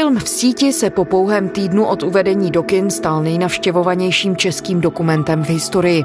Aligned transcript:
Film 0.00 0.18
v 0.18 0.28
síti 0.28 0.72
se 0.72 0.90
po 0.90 1.04
pouhém 1.04 1.48
týdnu 1.48 1.84
od 1.84 2.02
uvedení 2.02 2.50
do 2.50 2.62
kin 2.62 2.90
stal 2.90 3.22
nejnavštěvovanějším 3.22 4.36
českým 4.36 4.80
dokumentem 4.80 5.44
v 5.44 5.48
historii. 5.48 6.04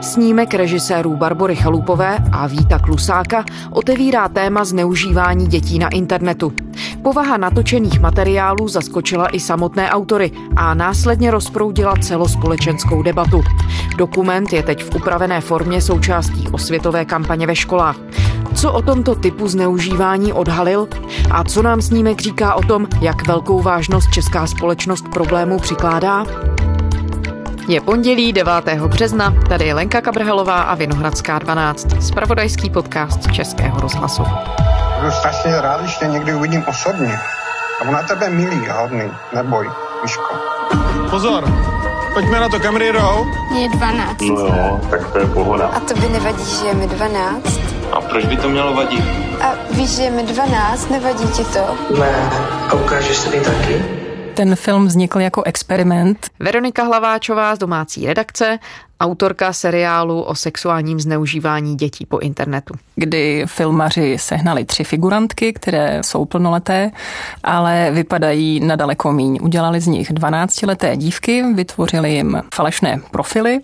Snímek 0.00 0.54
režisérů 0.54 1.16
Barbory 1.16 1.56
Chalupové 1.56 2.18
a 2.32 2.46
Víta 2.46 2.78
Klusáka 2.78 3.44
otevírá 3.70 4.28
téma 4.28 4.64
zneužívání 4.64 5.46
dětí 5.46 5.78
na 5.78 5.88
internetu. 5.88 6.52
Povaha 7.02 7.36
natočených 7.36 8.00
materiálů 8.00 8.68
zaskočila 8.68 9.28
i 9.28 9.40
samotné 9.40 9.90
autory 9.90 10.30
a 10.56 10.74
následně 10.74 11.30
rozproudila 11.30 11.94
celospolečenskou 11.96 13.02
debatu. 13.02 13.42
Dokument 13.96 14.52
je 14.52 14.62
teď 14.62 14.84
v 14.84 14.96
upravené 14.96 15.40
formě 15.40 15.80
součástí 15.80 16.48
osvětové 16.52 17.04
kampaně 17.04 17.46
ve 17.46 17.56
školách. 17.56 17.96
Co 18.54 18.72
o 18.72 18.82
tomto 18.82 19.14
typu 19.14 19.48
zneužívání 19.48 20.32
odhalil 20.32 20.88
a 21.30 21.44
co 21.44 21.62
nám 21.62 21.82
snímek 21.82 22.20
říká 22.20 22.54
o 22.54 22.62
tom, 22.62 22.86
jak 23.00 23.26
velkou 23.26 23.62
vážnost 23.62 24.10
česká 24.10 24.46
společnost 24.46 25.04
problému 25.12 25.58
přikládá? 25.58 26.24
Je 27.68 27.80
pondělí 27.80 28.32
9. 28.32 28.52
března, 28.86 29.34
tady 29.48 29.66
je 29.66 29.74
Lenka 29.74 30.00
Kabrhelová 30.00 30.62
a 30.62 30.74
Vinohradská 30.74 31.38
12, 31.38 31.86
spravodajský 32.00 32.70
podcast 32.70 33.32
Českého 33.32 33.80
rozhlasu. 33.80 34.22
Budu 34.98 35.10
strašně 35.12 35.60
rád, 35.60 35.80
když 35.80 35.96
tě 35.96 36.06
někdy 36.06 36.34
uvidím 36.34 36.64
osobně. 36.68 37.18
A 37.80 37.84
on 37.88 37.92
na 37.92 38.02
tebe 38.02 38.28
milý 38.28 38.68
a 38.68 38.80
hodný, 38.80 39.10
neboj, 39.34 39.70
Miško. 40.02 40.34
Pozor, 41.10 41.44
pojďme 42.14 42.40
na 42.40 42.48
to, 42.48 42.60
Camry 42.60 42.90
Row. 42.90 43.26
Mě 43.50 43.62
je 43.62 43.68
12. 43.68 44.20
No 44.20 44.26
jo, 44.26 44.80
tak 44.90 45.12
to 45.12 45.18
je 45.18 45.26
pohoda. 45.26 45.66
A 45.66 45.80
to 45.80 45.94
by 45.94 46.08
nevadí, 46.08 46.44
že 46.60 46.66
je 46.66 46.74
mi 46.74 46.86
12? 46.86 47.42
A 47.92 48.00
proč 48.00 48.24
by 48.24 48.36
to 48.36 48.48
mělo 48.48 48.74
vadit? 48.74 49.04
A 49.40 49.54
víš, 49.70 49.90
že 49.90 50.02
je 50.02 50.10
mi 50.10 50.22
12, 50.22 50.90
nevadí 50.90 51.28
ti 51.28 51.44
to? 51.44 51.60
Ne, 52.00 52.30
a 52.68 52.74
ukážeš 52.74 53.16
se 53.16 53.30
mi 53.30 53.40
taky? 53.40 54.01
Ten 54.34 54.56
film 54.56 54.86
vznikl 54.86 55.20
jako 55.20 55.42
experiment. 55.42 56.26
Veronika 56.38 56.84
Hlaváčová 56.84 57.56
z 57.56 57.58
domácí 57.58 58.06
redakce, 58.06 58.58
autorka 59.00 59.52
seriálu 59.52 60.22
o 60.22 60.34
sexuálním 60.34 61.00
zneužívání 61.00 61.76
dětí 61.76 62.06
po 62.06 62.18
internetu. 62.18 62.74
Kdy 62.96 63.44
filmaři 63.46 64.16
sehnali 64.18 64.64
tři 64.64 64.84
figurantky, 64.84 65.52
které 65.52 66.02
jsou 66.02 66.24
plnoleté, 66.24 66.90
ale 67.42 67.90
vypadají 67.92 68.60
na 68.60 68.76
daleko 68.76 69.12
míň. 69.12 69.38
Udělali 69.42 69.80
z 69.80 69.86
nich 69.86 70.12
12-leté 70.12 70.96
dívky, 70.96 71.42
vytvořili 71.54 72.14
jim 72.14 72.42
falešné 72.54 73.00
profily, 73.10 73.60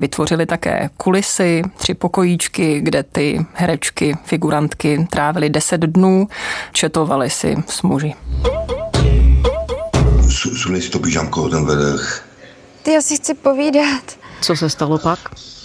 vytvořili 0.00 0.46
také 0.46 0.90
kulisy, 0.96 1.62
tři 1.76 1.94
pokojíčky, 1.94 2.80
kde 2.80 3.02
ty 3.02 3.46
herečky, 3.54 4.16
figurantky 4.24 5.06
trávily 5.10 5.50
10 5.50 5.80
dnů, 5.80 6.28
četovali 6.72 7.30
si 7.30 7.56
s 7.66 7.82
muži. 7.82 8.14
Sunej 10.36 10.82
si 10.82 10.90
to 10.90 10.98
pyžamko, 10.98 11.48
ten 11.48 11.66
vedech. 11.66 12.24
Ty 12.82 12.92
já 12.92 13.00
si 13.00 13.16
chci 13.16 13.34
povídat. 13.34 14.02
Co 14.40 14.56
se 14.56 14.70
stalo 14.70 14.98
pak, 14.98 15.18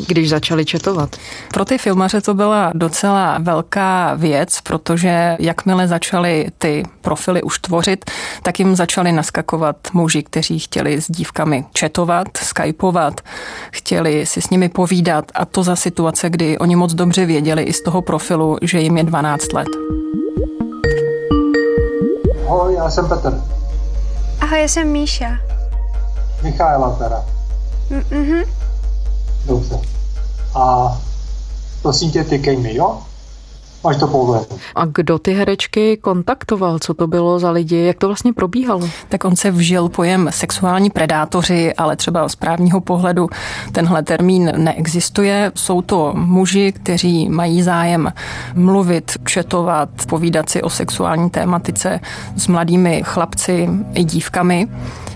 když 0.07 0.29
začali 0.29 0.65
četovat? 0.65 1.15
Pro 1.53 1.65
ty 1.65 1.77
filmaře 1.77 2.21
to 2.21 2.33
byla 2.33 2.71
docela 2.75 3.37
velká 3.39 4.13
věc, 4.13 4.61
protože 4.61 5.35
jakmile 5.39 5.87
začali 5.87 6.47
ty 6.57 6.83
profily 7.01 7.43
už 7.43 7.59
tvořit, 7.59 8.05
tak 8.43 8.59
jim 8.59 8.75
začali 8.75 9.11
naskakovat 9.11 9.75
muži, 9.93 10.23
kteří 10.23 10.59
chtěli 10.59 11.01
s 11.01 11.11
dívkami 11.11 11.65
četovat, 11.73 12.27
skypovat, 12.37 13.21
chtěli 13.71 14.25
si 14.25 14.41
s 14.41 14.49
nimi 14.49 14.69
povídat 14.69 15.31
a 15.33 15.45
to 15.45 15.63
za 15.63 15.75
situace, 15.75 16.29
kdy 16.29 16.57
oni 16.57 16.75
moc 16.75 16.93
dobře 16.93 17.25
věděli 17.25 17.63
i 17.63 17.73
z 17.73 17.83
toho 17.83 18.01
profilu, 18.01 18.57
že 18.61 18.79
jim 18.79 18.97
je 18.97 19.03
12 19.03 19.53
let. 19.53 19.67
Ahoj, 22.47 22.73
já 22.75 22.89
jsem 22.89 23.09
Petr. 23.09 23.60
Ahoj, 24.41 24.61
já 24.61 24.67
jsem 24.67 24.87
Míša. 24.87 25.37
Michaela 26.43 26.95
teda. 26.95 27.25
Mhm. 28.09 28.43
Dobře. 29.45 29.79
A 30.55 30.97
prosím 31.81 32.11
tě, 32.11 32.23
tykej 32.23 32.57
mi, 32.57 32.75
jo? 32.75 33.01
Máš 33.83 33.97
to 33.97 34.07
povolené. 34.07 34.45
A 34.75 34.85
kdo 34.85 35.19
ty 35.19 35.33
herečky 35.33 35.97
kontaktoval? 35.97 36.79
Co 36.79 36.93
to 36.93 37.07
bylo 37.07 37.39
za 37.39 37.51
lidi? 37.51 37.77
Jak 37.77 37.97
to 37.97 38.07
vlastně 38.07 38.33
probíhalo? 38.33 38.89
Tak 39.09 39.25
on 39.25 39.35
se 39.35 39.51
vžil 39.51 39.89
pojem 39.89 40.29
sexuální 40.29 40.89
predátoři, 40.89 41.73
ale 41.73 41.95
třeba 41.95 42.29
z 42.29 42.35
právního 42.35 42.81
pohledu 42.81 43.29
tenhle 43.71 44.03
termín 44.03 44.51
neexistuje. 44.57 45.51
Jsou 45.55 45.81
to 45.81 46.13
muži, 46.15 46.71
kteří 46.71 47.29
mají 47.29 47.61
zájem 47.61 48.13
mluvit, 48.53 49.11
četovat, 49.25 49.89
povídat 50.09 50.49
si 50.49 50.61
o 50.61 50.69
sexuální 50.69 51.29
tématice 51.29 51.99
s 52.35 52.47
mladými 52.47 53.01
chlapci 53.05 53.69
i 53.93 54.03
dívkami. 54.03 54.67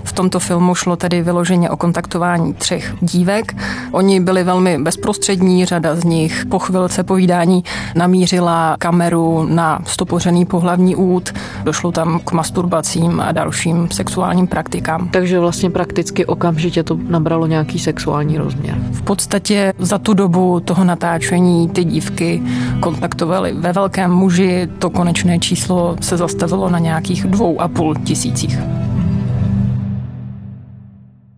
V 0.04 0.14
tomto 0.14 0.40
filmu 0.40 0.76
šlo 0.76 0.96
tedy 0.96 1.22
vyloženě 1.22 1.70
o 1.70 1.78
kontaktování 1.78 2.54
třech 2.54 2.96
dívek. 3.02 3.56
Oni 3.92 4.20
byli 4.20 4.44
velmi 4.44 4.78
bezprostřední, 4.78 5.66
řada 5.66 5.96
z 5.96 6.04
nich 6.04 6.46
po 6.46 6.60
chvilce 6.60 7.04
povídání 7.04 7.64
namířila 7.96 8.55
kameru 8.80 9.48
na 9.50 9.80
stopořený 9.86 10.46
pohlavní 10.46 10.96
út, 10.96 11.34
došlo 11.64 11.92
tam 11.92 12.20
k 12.20 12.32
masturbacím 12.32 13.20
a 13.20 13.32
dalším 13.32 13.88
sexuálním 13.92 14.48
praktikám. 14.48 15.10
Takže 15.10 15.40
vlastně 15.40 15.70
prakticky 15.70 16.26
okamžitě 16.26 16.84
to 16.84 16.98
nabralo 17.08 17.48
nějaký 17.48 17.80
sexuální 17.80 18.38
rozměr. 18.38 18.78
V 18.92 19.02
podstatě 19.02 19.74
za 19.80 19.98
tu 19.98 20.14
dobu 20.14 20.60
toho 20.60 20.84
natáčení 20.84 21.70
ty 21.70 21.84
dívky 21.84 22.42
kontaktovaly 22.80 23.54
ve 23.54 23.74
velkém 23.74 24.12
muži, 24.12 24.68
to 24.80 24.90
konečné 24.90 25.40
číslo 25.40 25.96
se 26.02 26.18
zastavilo 26.18 26.70
na 26.70 26.80
nějakých 26.80 27.24
dvou 27.24 27.62
a 27.62 27.68
půl 27.68 27.96
tisících. 27.96 28.60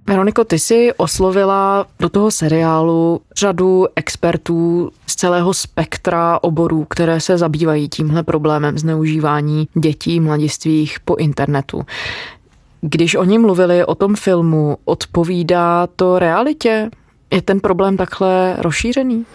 Veroniko, 0.09 0.43
ty 0.43 0.59
jsi 0.59 0.93
oslovila 0.97 1.85
do 1.99 2.09
toho 2.09 2.31
seriálu 2.31 3.21
řadu 3.37 3.85
expertů 3.95 4.89
celého 5.17 5.53
spektra 5.53 6.39
oborů, 6.41 6.85
které 6.85 7.19
se 7.19 7.37
zabývají 7.37 7.89
tímhle 7.89 8.23
problémem 8.23 8.77
zneužívání 8.77 9.67
dětí, 9.73 10.19
mladistvých 10.19 10.99
po 10.99 11.15
internetu. 11.15 11.85
Když 12.81 13.15
oni 13.15 13.37
mluvili 13.37 13.85
o 13.85 13.95
tom 13.95 14.15
filmu, 14.15 14.77
odpovídá 14.85 15.87
to 15.95 16.19
realitě? 16.19 16.89
Je 17.31 17.41
ten 17.41 17.59
problém 17.59 17.97
takhle 17.97 18.55
rozšířený? 18.59 19.25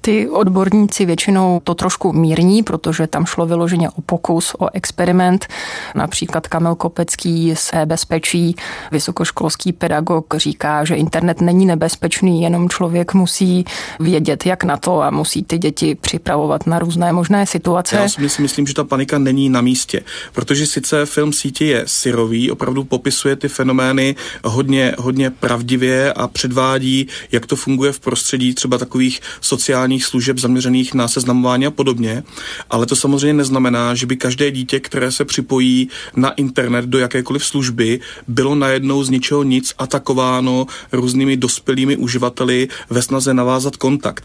Ty 0.00 0.28
odborníci 0.28 1.06
většinou 1.06 1.60
to 1.64 1.74
trošku 1.74 2.12
mírní, 2.12 2.62
protože 2.62 3.06
tam 3.06 3.26
šlo 3.26 3.46
vyloženě 3.46 3.90
o 3.90 4.00
pokus, 4.00 4.54
o 4.58 4.68
experiment. 4.72 5.46
Například 5.94 6.46
Kamil 6.46 6.74
Kopecký 6.74 7.56
z 7.56 7.70
e-bezpečí, 7.72 8.56
vysokoškolský 8.92 9.72
pedagog, 9.72 10.34
říká, 10.36 10.84
že 10.84 10.94
internet 10.94 11.40
není 11.40 11.66
nebezpečný, 11.66 12.42
jenom 12.42 12.68
člověk 12.68 13.14
musí 13.14 13.64
vědět, 14.00 14.46
jak 14.46 14.64
na 14.64 14.76
to 14.76 15.02
a 15.02 15.10
musí 15.10 15.42
ty 15.42 15.58
děti 15.58 15.94
připravovat 15.94 16.66
na 16.66 16.78
různé 16.78 17.12
možné 17.12 17.46
situace. 17.46 17.96
Já 17.96 18.28
si 18.28 18.42
myslím, 18.42 18.66
že 18.66 18.74
ta 18.74 18.84
panika 18.84 19.18
není 19.18 19.48
na 19.48 19.60
místě, 19.60 20.02
protože 20.32 20.66
sice 20.66 21.06
film 21.06 21.32
sítě 21.32 21.64
je 21.64 21.82
syrový, 21.86 22.50
opravdu 22.50 22.84
popisuje 22.84 23.36
ty 23.36 23.48
fenomény 23.48 24.16
hodně, 24.44 24.94
hodně 24.98 25.30
pravdivě 25.30 26.12
a 26.12 26.28
předvádí, 26.28 27.08
jak 27.32 27.46
to 27.46 27.56
funguje 27.56 27.92
v 27.92 28.00
prostředí 28.00 28.54
třeba 28.54 28.78
takových 28.78 29.20
sociálních 29.40 29.87
sociálních 29.88 30.04
služeb 30.04 30.38
zaměřených 30.38 30.94
na 30.94 31.08
seznamování 31.08 31.66
a 31.66 31.70
podobně, 31.70 32.22
ale 32.70 32.86
to 32.86 32.96
samozřejmě 32.96 33.32
neznamená, 33.32 33.94
že 33.94 34.06
by 34.06 34.16
každé 34.16 34.50
dítě, 34.50 34.80
které 34.80 35.12
se 35.12 35.24
připojí 35.24 35.88
na 36.16 36.30
internet 36.30 36.84
do 36.84 36.98
jakékoliv 36.98 37.44
služby, 37.44 38.00
bylo 38.28 38.54
najednou 38.54 39.04
z 39.04 39.10
ničeho 39.10 39.42
nic 39.42 39.74
atakováno 39.78 40.66
různými 40.92 41.36
dospělými 41.36 41.96
uživateli 41.96 42.68
ve 42.90 43.02
snaze 43.02 43.34
navázat 43.34 43.76
kontakt. 43.76 44.24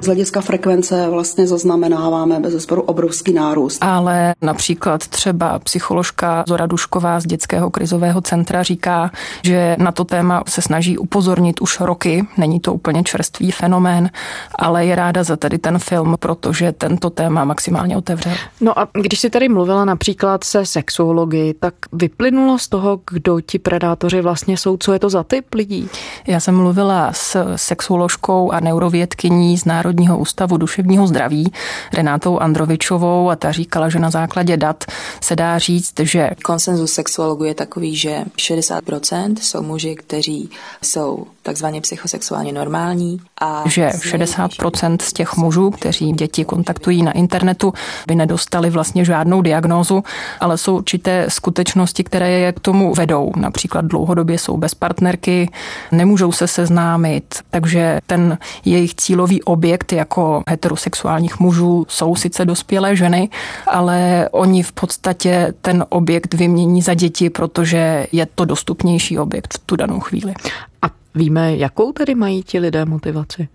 Z 0.00 0.06
hlediska 0.06 0.40
frekvence 0.40 1.08
vlastně 1.10 1.46
zaznamenáváme 1.46 2.40
bez 2.40 2.52
zesporu 2.52 2.82
obrovský 2.82 3.32
nárůst. 3.32 3.78
Ale 3.80 4.34
například 4.42 5.08
třeba 5.08 5.58
psycholožka 5.58 6.44
Zora 6.48 6.66
Dušková 6.66 7.20
z 7.20 7.26
Dětského 7.26 7.70
krizového 7.70 8.20
centra 8.20 8.62
říká, 8.62 9.10
že 9.44 9.76
na 9.78 9.92
to 9.92 10.04
téma 10.04 10.42
se 10.48 10.62
snaží 10.62 10.98
upozornit 10.98 11.60
už 11.60 11.80
roky. 11.80 12.26
Není 12.36 12.60
to 12.60 12.74
úplně 12.74 13.02
čerstvý 13.02 13.50
fenomén, 13.50 14.10
ale 14.54 14.86
je 14.86 14.94
ráda 14.94 15.24
za 15.24 15.36
tady 15.36 15.58
ten 15.58 15.78
film, 15.78 16.16
protože 16.20 16.72
tento 16.72 17.10
téma 17.10 17.44
maximálně 17.44 17.96
otevřel. 17.96 18.32
No 18.60 18.78
a 18.78 18.88
když 18.92 19.20
si 19.20 19.30
tady 19.30 19.48
mluvila 19.48 19.84
například 19.84 20.44
se 20.44 20.66
sexuology, 20.66 21.54
tak 21.60 21.74
vyplynulo 21.92 22.58
z 22.58 22.68
toho, 22.68 23.00
kdo 23.10 23.40
ti 23.40 23.58
predátoři 23.58 24.20
vlastně 24.20 24.56
jsou, 24.56 24.76
co 24.76 24.92
je 24.92 24.98
to 24.98 25.10
za 25.10 25.24
typ 25.24 25.54
lidí? 25.54 25.88
Já 26.26 26.40
jsem 26.40 26.56
mluvila 26.56 27.12
s 27.12 27.56
sexuoložkou 27.56 28.50
a 28.50 28.60
neurovědkyní 28.60 29.58
z 29.58 29.64
Národní 29.64 29.87
Národního 29.88 30.18
ústavu 30.18 30.56
duševního 30.56 31.06
zdraví 31.06 31.52
Renátou 31.92 32.38
Androvičovou 32.38 33.30
a 33.30 33.36
ta 33.36 33.52
říkala, 33.52 33.88
že 33.88 33.98
na 33.98 34.10
základě 34.10 34.56
dat 34.56 34.84
se 35.20 35.36
dá 35.36 35.58
říct, 35.58 36.00
že 36.00 36.30
konsenzus 36.44 36.92
sexuologů 36.92 37.44
je 37.44 37.54
takový, 37.54 37.96
že 37.96 38.24
60% 38.36 39.34
jsou 39.40 39.62
muži, 39.62 39.94
kteří 39.94 40.50
jsou 40.82 41.26
takzvaně 41.48 41.80
psychosexuálně 41.80 42.52
normální. 42.52 43.20
A 43.40 43.62
že 43.66 43.88
60% 43.88 44.96
z 45.00 45.12
těch 45.12 45.36
mužů, 45.36 45.70
kteří 45.70 46.12
děti 46.12 46.44
kontaktují 46.44 47.02
na 47.02 47.12
internetu, 47.12 47.72
by 48.06 48.14
nedostali 48.14 48.70
vlastně 48.70 49.04
žádnou 49.04 49.42
diagnózu, 49.42 50.04
ale 50.40 50.58
jsou 50.58 50.76
určité 50.76 51.24
skutečnosti, 51.28 52.04
které 52.04 52.30
je 52.30 52.52
k 52.52 52.60
tomu 52.60 52.94
vedou. 52.94 53.32
Například 53.36 53.84
dlouhodobě 53.84 54.38
jsou 54.38 54.56
bez 54.56 54.74
partnerky, 54.74 55.50
nemůžou 55.92 56.32
se 56.32 56.46
seznámit, 56.46 57.40
takže 57.50 58.00
ten 58.06 58.38
jejich 58.64 58.94
cílový 58.94 59.42
objekt 59.42 59.92
jako 59.92 60.42
heterosexuálních 60.48 61.40
mužů 61.40 61.86
jsou 61.88 62.16
sice 62.16 62.44
dospělé 62.44 62.96
ženy, 62.96 63.28
ale 63.66 64.28
oni 64.32 64.62
v 64.62 64.72
podstatě 64.72 65.54
ten 65.60 65.84
objekt 65.88 66.34
vymění 66.34 66.82
za 66.82 66.94
děti, 66.94 67.30
protože 67.30 68.06
je 68.12 68.26
to 68.26 68.44
dostupnější 68.44 69.18
objekt 69.18 69.54
v 69.54 69.58
tu 69.66 69.76
danou 69.76 70.00
chvíli. 70.00 70.34
A 70.82 70.97
víme, 71.18 71.56
jakou 71.56 71.92
tedy 71.92 72.14
mají 72.14 72.42
ti 72.42 72.58
lidé 72.58 72.84
motivaci? 72.84 73.48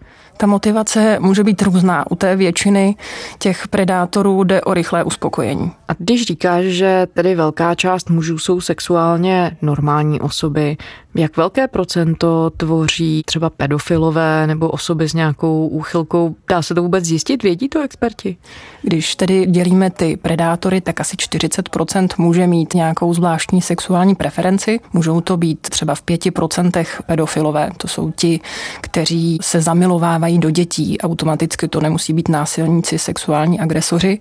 Ta 0.43 0.47
motivace 0.47 1.17
může 1.19 1.43
být 1.43 1.61
různá. 1.61 2.11
U 2.11 2.15
té 2.15 2.35
většiny 2.35 2.95
těch 3.39 3.67
predátorů 3.67 4.43
jde 4.43 4.61
o 4.61 4.73
rychlé 4.73 5.03
uspokojení. 5.03 5.71
A 5.87 5.91
když 5.97 6.25
říkáš, 6.25 6.65
že 6.65 7.07
tedy 7.13 7.35
velká 7.35 7.75
část 7.75 8.09
mužů 8.09 8.37
jsou 8.37 8.61
sexuálně 8.61 9.57
normální 9.61 10.21
osoby, 10.21 10.77
jak 11.15 11.37
velké 11.37 11.67
procento 11.67 12.51
tvoří 12.57 13.21
třeba 13.25 13.49
pedofilové 13.49 14.47
nebo 14.47 14.69
osoby 14.69 15.09
s 15.09 15.13
nějakou 15.13 15.67
úchylkou? 15.67 16.35
Dá 16.49 16.61
se 16.61 16.75
to 16.75 16.81
vůbec 16.81 17.05
zjistit? 17.05 17.43
Vědí 17.43 17.69
to 17.69 17.83
experti? 17.83 18.37
Když 18.81 19.15
tedy 19.15 19.45
dělíme 19.45 19.89
ty 19.89 20.17
predátory, 20.17 20.81
tak 20.81 21.01
asi 21.01 21.15
40% 21.15 22.07
může 22.17 22.47
mít 22.47 22.73
nějakou 22.73 23.13
zvláštní 23.13 23.61
sexuální 23.61 24.15
preferenci. 24.15 24.79
Můžou 24.93 25.21
to 25.21 25.37
být 25.37 25.59
třeba 25.61 25.95
v 25.95 26.03
5% 26.03 26.85
pedofilové. 27.05 27.69
To 27.77 27.87
jsou 27.87 28.11
ti, 28.11 28.39
kteří 28.81 29.37
se 29.41 29.61
zamilovávají 29.61 30.32
do 30.39 30.49
dětí. 30.49 30.97
Automaticky 30.99 31.67
to 31.67 31.81
nemusí 31.81 32.13
být 32.13 32.29
násilníci, 32.29 32.99
sexuální 32.99 33.59
agresoři. 33.59 34.19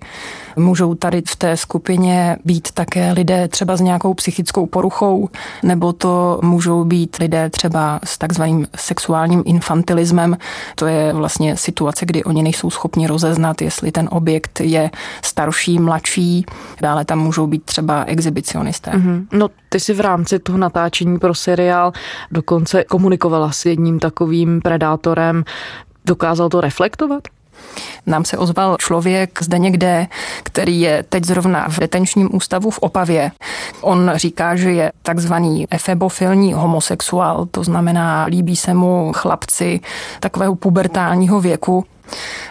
Můžou 0.55 0.95
tady 0.95 1.21
v 1.27 1.35
té 1.35 1.57
skupině 1.57 2.37
být 2.45 2.71
také 2.71 3.11
lidé 3.11 3.47
třeba 3.47 3.77
s 3.77 3.81
nějakou 3.81 4.13
psychickou 4.13 4.65
poruchou, 4.65 5.29
nebo 5.63 5.93
to 5.93 6.39
můžou 6.43 6.83
být 6.83 7.15
lidé 7.19 7.49
třeba 7.49 7.99
s 8.03 8.17
takzvaným 8.17 8.67
sexuálním 8.75 9.43
infantilismem. 9.45 10.37
To 10.75 10.85
je 10.85 11.13
vlastně 11.13 11.57
situace, 11.57 12.05
kdy 12.05 12.23
oni 12.23 12.43
nejsou 12.43 12.69
schopni 12.69 13.07
rozeznat, 13.07 13.61
jestli 13.61 13.91
ten 13.91 14.09
objekt 14.11 14.59
je 14.59 14.91
starší, 15.23 15.79
mladší. 15.79 16.45
Dále 16.81 17.05
tam 17.05 17.19
můžou 17.19 17.47
být 17.47 17.63
třeba 17.63 18.03
exhibicionisté. 18.03 18.91
Mm-hmm. 18.91 19.25
No, 19.31 19.47
ty 19.73 19.79
si 19.79 19.93
v 19.93 19.99
rámci 19.99 20.39
toho 20.39 20.57
natáčení 20.57 21.19
pro 21.19 21.35
seriál 21.35 21.91
dokonce 22.31 22.83
komunikovala 22.83 23.51
s 23.51 23.65
jedním 23.65 23.99
takovým 23.99 24.61
predátorem. 24.61 25.43
Dokázal 26.05 26.49
to 26.49 26.61
reflektovat? 26.61 27.23
Nám 28.05 28.25
se 28.25 28.37
ozval 28.37 28.77
člověk 28.77 29.43
zde 29.43 29.59
někde, 29.59 30.07
který 30.43 30.81
je 30.81 31.03
teď 31.09 31.23
zrovna 31.23 31.69
v 31.69 31.79
detenčním 31.79 32.35
ústavu 32.35 32.69
v 32.69 32.79
Opavě. 32.79 33.31
On 33.81 34.11
říká, 34.15 34.55
že 34.55 34.71
je 34.71 34.91
takzvaný 35.01 35.67
efebofilní 35.71 36.53
homosexuál, 36.53 37.45
to 37.51 37.63
znamená, 37.63 38.25
líbí 38.25 38.55
se 38.55 38.73
mu 38.73 39.11
chlapci 39.15 39.79
takového 40.19 40.55
pubertálního 40.55 41.41
věku. 41.41 41.85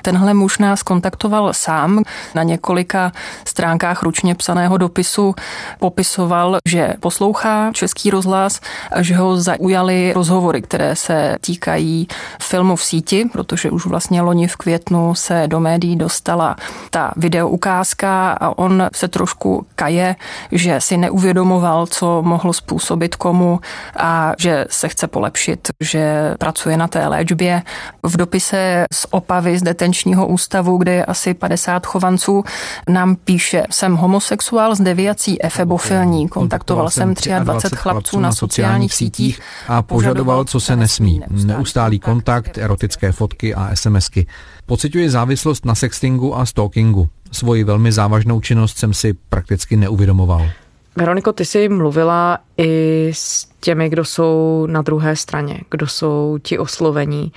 Tenhle 0.03 0.35
muž 0.35 0.59
nás 0.59 0.82
kontaktoval 0.82 1.53
sám 1.53 2.03
na 2.35 2.43
několika 2.43 3.12
stránkách 3.49 4.03
ručně 4.03 4.35
psaného 4.35 4.79
dopisu. 4.79 5.35
Popisoval, 5.79 6.59
že 6.69 6.94
poslouchá 7.00 7.70
český 7.73 8.11
rozhlas 8.11 8.61
že 9.00 9.17
ho 9.17 9.37
zaujaly 9.37 10.12
rozhovory, 10.12 10.62
které 10.62 10.97
se 10.97 11.37
týkají 11.41 12.09
filmu 12.43 12.76
v 12.76 12.85
síti, 12.85 13.25
protože 13.32 13.70
už 13.70 13.87
vlastně 13.87 14.23
loni 14.23 14.49
v 14.49 14.56
květnu 14.56 15.14
se 15.14 15.44
do 15.47 15.61
médií 15.61 15.97
dostala 15.97 16.56
ta 16.91 17.12
videoukázka 17.17 18.32
a 18.32 18.59
on 18.59 18.88
se 18.94 19.09
trošku 19.09 19.67
kaje, 19.75 20.17
že 20.53 20.81
si 20.81 20.97
neuvědomoval, 20.97 21.87
co 21.87 22.23
mohlo 22.23 22.53
způsobit 22.53 23.17
komu 23.17 23.61
a 23.97 24.32
že 24.38 24.67
se 24.70 24.88
chce 24.88 25.06
polepšit, 25.06 25.69
že 25.81 26.35
pracuje 26.38 26.76
na 26.76 26.88
té 26.88 27.06
léčbě. 27.06 27.62
V 28.03 28.17
dopise 28.17 28.85
z 28.93 29.06
Opavy 29.11 29.51
z 29.58 29.62
detenčního 29.62 30.26
ústavu, 30.26 30.76
kde 30.76 30.93
je 30.93 31.04
asi 31.04 31.34
50 31.34 31.87
chovanců, 31.87 32.44
nám 32.88 33.16
píše, 33.16 33.62
jsem 33.70 33.94
homosexuál 33.96 34.75
s 34.75 34.81
deviací 34.81 35.43
efebofilní. 35.44 36.28
Kontaktoval 36.28 36.90
jsem 36.90 37.14
23 37.40 37.76
chlapců 37.76 38.20
na 38.20 38.32
sociálních 38.32 38.94
sítích 38.94 39.40
a 39.69 39.82
požadoval, 39.82 40.44
co 40.44 40.60
se 40.60 40.76
nesmí. 40.76 41.20
Neustálý 41.31 41.99
kontakt, 41.99 42.58
erotické 42.58 43.12
fotky 43.12 43.54
a 43.54 43.70
SMSky. 43.75 44.26
Pociťuji 44.66 45.10
závislost 45.10 45.64
na 45.64 45.75
sextingu 45.75 46.37
a 46.37 46.46
stalkingu. 46.46 47.08
Svoji 47.32 47.64
velmi 47.64 47.93
závažnou 47.93 48.40
činnost 48.40 48.78
jsem 48.78 48.94
si 48.94 49.12
prakticky 49.28 49.76
neuvědomoval. 49.76 50.49
Veroniko, 50.96 51.32
ty 51.32 51.44
jsi 51.44 51.69
mluvila 51.69 52.38
i 52.58 53.10
s 53.14 53.46
těmi, 53.60 53.88
kdo 53.88 54.04
jsou 54.04 54.66
na 54.70 54.82
druhé 54.82 55.16
straně, 55.16 55.60
kdo 55.70 55.87
jsou 55.87 56.38
ti 56.43 56.58
oslovení. 56.58 57.32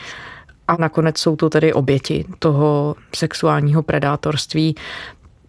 A 0.67 0.75
nakonec 0.79 1.17
jsou 1.17 1.35
to 1.35 1.49
tedy 1.49 1.73
oběti 1.73 2.25
toho 2.39 2.95
sexuálního 3.15 3.83
predátorství. 3.83 4.75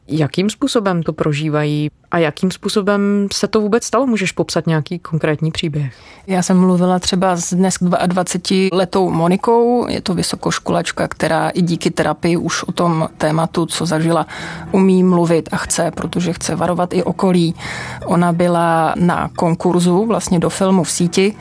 Jakým 0.08 0.50
způsobem 0.50 1.02
to 1.02 1.12
prožívají 1.12 1.90
a 2.10 2.18
jakým 2.18 2.50
způsobem 2.50 3.28
se 3.32 3.48
to 3.48 3.60
vůbec 3.60 3.84
stalo? 3.84 4.06
Můžeš 4.06 4.32
popsat 4.32 4.66
nějaký 4.66 4.98
konkrétní 4.98 5.50
příběh? 5.50 5.94
Já 6.26 6.42
jsem 6.42 6.60
mluvila 6.60 6.98
třeba 6.98 7.36
s 7.36 7.54
dnes 7.54 7.74
22 8.06 8.68
letou 8.72 9.10
Monikou, 9.10 9.88
je 9.88 10.00
to 10.00 10.14
vysokoškolačka, 10.14 11.08
která 11.08 11.48
i 11.48 11.62
díky 11.62 11.90
terapii 11.90 12.36
už 12.36 12.62
o 12.62 12.72
tom 12.72 13.08
tématu, 13.18 13.66
co 13.66 13.86
zažila, 13.86 14.26
umí 14.72 15.02
mluvit 15.02 15.48
a 15.52 15.56
chce, 15.56 15.90
protože 15.90 16.32
chce 16.32 16.56
varovat 16.56 16.94
i 16.94 17.02
okolí. 17.02 17.54
Ona 18.04 18.32
byla 18.32 18.94
na 18.96 19.30
konkurzu 19.36 20.06
vlastně 20.06 20.38
do 20.38 20.50
filmu 20.50 20.84
v 20.84 20.90
síti, 20.90 21.36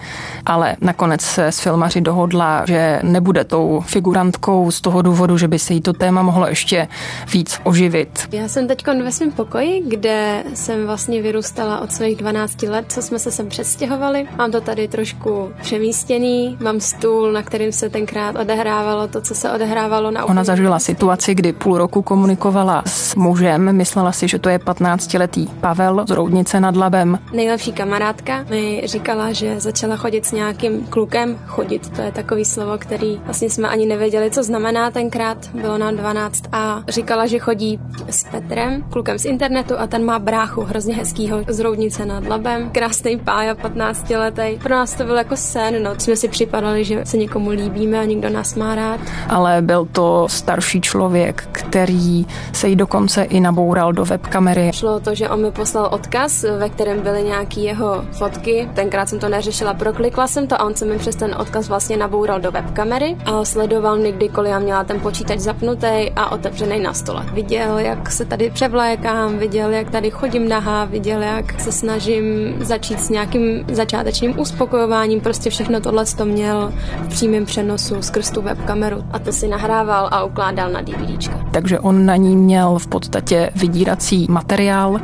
ale 0.45 0.75
nakonec 0.81 1.21
se 1.21 1.47
s 1.47 1.59
filmaři 1.59 2.01
dohodla, 2.01 2.63
že 2.67 2.99
nebude 3.03 3.43
tou 3.43 3.83
figurantkou 3.85 4.71
z 4.71 4.81
toho 4.81 5.01
důvodu, 5.01 5.37
že 5.37 5.47
by 5.47 5.59
se 5.59 5.73
jí 5.73 5.81
to 5.81 5.93
téma 5.93 6.21
mohlo 6.21 6.47
ještě 6.47 6.87
víc 7.33 7.59
oživit. 7.63 8.27
Já 8.31 8.47
jsem 8.55 8.67
teď 8.67 8.87
ve 9.03 9.11
svém 9.11 9.31
pokoji, 9.31 9.83
kde 9.87 10.43
jsem 10.53 10.85
vlastně 10.85 11.21
vyrůstala 11.21 11.79
od 11.79 11.91
svých 11.91 12.15
12 12.15 12.61
let, 12.61 12.85
co 12.87 13.01
jsme 13.01 13.19
se 13.19 13.31
sem 13.31 13.49
přestěhovali. 13.49 14.27
Mám 14.37 14.51
to 14.51 14.61
tady 14.61 14.87
trošku 14.87 15.51
přemístěný, 15.61 16.57
mám 16.59 16.79
stůl, 16.79 17.31
na 17.31 17.43
kterým 17.43 17.71
se 17.71 17.89
tenkrát 17.89 18.35
odehrávalo 18.35 19.07
to, 19.07 19.21
co 19.21 19.35
se 19.35 19.51
odehrávalo 19.51 20.11
na 20.11 20.25
Ona 20.25 20.43
zažila 20.43 20.79
situaci, 20.79 21.35
kdy 21.35 21.53
půl 21.53 21.77
roku 21.77 22.01
komunikovala 22.01 22.83
s 22.85 23.15
mužem, 23.15 23.75
myslela 23.75 24.11
si, 24.11 24.27
že 24.27 24.39
to 24.39 24.49
je 24.49 24.57
15-letý 24.57 25.47
Pavel 25.61 26.05
z 26.07 26.11
Roudnice 26.11 26.59
nad 26.59 26.75
Labem. 26.75 27.19
Nejlepší 27.33 27.71
kamarádka 27.71 28.45
mi 28.49 28.81
říkala, 28.85 29.31
že 29.31 29.59
začala 29.59 29.95
chodit 29.95 30.25
s 30.25 30.31
nějakým 30.31 30.87
klukem. 30.87 31.39
Chodit, 31.45 31.89
to 31.89 32.01
je 32.01 32.11
takový 32.11 32.45
slovo, 32.45 32.77
který 32.77 33.21
vlastně 33.25 33.49
jsme 33.49 33.69
ani 33.69 33.85
nevěděli, 33.85 34.31
co 34.31 34.43
znamená 34.43 34.91
tenkrát. 34.91 35.37
Bylo 35.53 35.77
nám 35.77 35.95
12 35.95 36.43
a 36.51 36.83
říkala, 36.87 37.25
že 37.25 37.39
chodí 37.39 37.79
s 38.09 38.23
Petrem, 38.23 38.44
klukem 38.89 39.19
z 39.19 39.25
internetu 39.25 39.79
a 39.79 39.87
ten 39.87 40.05
má 40.05 40.19
bráchu 40.19 40.61
hrozně 40.61 40.95
hezkýho 40.95 41.37
z 41.47 41.59
Roudnice 41.59 42.05
nad 42.05 42.27
Labem. 42.27 42.69
Krásný 42.69 43.19
pája, 43.19 43.55
15 43.55 44.09
letý. 44.09 44.59
Pro 44.63 44.75
nás 44.75 44.93
to 44.93 45.03
byl 45.03 45.15
jako 45.15 45.37
sen, 45.37 45.83
no. 45.83 45.91
Jsme 45.97 46.15
si 46.15 46.27
připadali, 46.27 46.83
že 46.83 47.05
se 47.05 47.17
někomu 47.17 47.49
líbíme 47.49 47.99
a 47.99 48.03
nikdo 48.03 48.29
nás 48.29 48.55
má 48.55 48.75
rád. 48.75 48.99
Ale 49.29 49.61
byl 49.61 49.87
to 49.91 50.27
starší 50.29 50.81
člověk, 50.81 51.47
který 51.51 52.25
se 52.53 52.67
jí 52.67 52.75
dokonce 52.75 53.23
i 53.23 53.39
naboural 53.39 53.93
do 53.93 54.05
webkamery. 54.05 54.71
Šlo 54.73 54.95
o 54.95 54.99
to, 54.99 55.15
že 55.15 55.29
on 55.29 55.41
mi 55.41 55.51
poslal 55.51 55.89
odkaz, 55.91 56.43
ve 56.57 56.69
kterém 56.69 57.01
byly 57.01 57.23
nějaký 57.23 57.63
jeho 57.63 58.05
fotky. 58.11 58.69
Tenkrát 58.73 59.09
jsem 59.09 59.19
to 59.19 59.29
neřešila, 59.29 59.73
proklikla 59.73 60.27
jsem 60.27 60.47
to 60.47 60.61
a 60.61 60.65
on 60.65 60.75
se 60.75 60.85
mi 60.85 60.97
přes 60.97 61.15
ten 61.15 61.35
odkaz 61.39 61.69
vlastně 61.69 61.97
naboural 61.97 62.39
do 62.39 62.51
webkamery 62.51 63.17
a 63.25 63.45
sledoval 63.45 63.97
mě 63.97 64.11
kdykoliv 64.11 64.51
já 64.51 64.59
měla 64.59 64.83
ten 64.83 64.99
počítač 64.99 65.39
zapnutý 65.39 66.11
a 66.15 66.31
otevřený 66.31 66.79
na 66.79 66.93
stole. 66.93 67.25
Viděl, 67.33 67.77
jak 67.77 68.11
se 68.11 68.25
tady 68.37 68.49
převlékám, 68.49 69.37
viděl, 69.37 69.71
jak 69.71 69.89
tady 69.89 70.11
chodím 70.11 70.49
nahá, 70.49 70.85
viděl, 70.85 71.21
jak 71.21 71.61
se 71.61 71.71
snažím 71.71 72.55
začít 72.59 72.99
s 72.99 73.09
nějakým 73.09 73.65
začátečním 73.71 74.39
uspokojováním, 74.39 75.21
prostě 75.21 75.49
všechno 75.49 75.79
tohle 75.79 76.05
to 76.17 76.25
měl 76.25 76.73
v 76.99 77.07
přímém 77.07 77.45
přenosu 77.45 78.01
skrz 78.01 78.31
tu 78.31 78.41
webkameru 78.41 79.03
a 79.11 79.19
to 79.19 79.31
si 79.31 79.47
nahrával 79.47 80.07
a 80.11 80.23
ukládal 80.23 80.69
na 80.69 80.81
DVDčka. 80.81 81.45
Takže 81.51 81.79
on 81.79 82.05
na 82.05 82.15
ní 82.15 82.35
měl 82.35 82.79
v 82.79 82.87
podstatě 82.87 83.49
vydírací 83.55 84.25
materiál. 84.29 84.99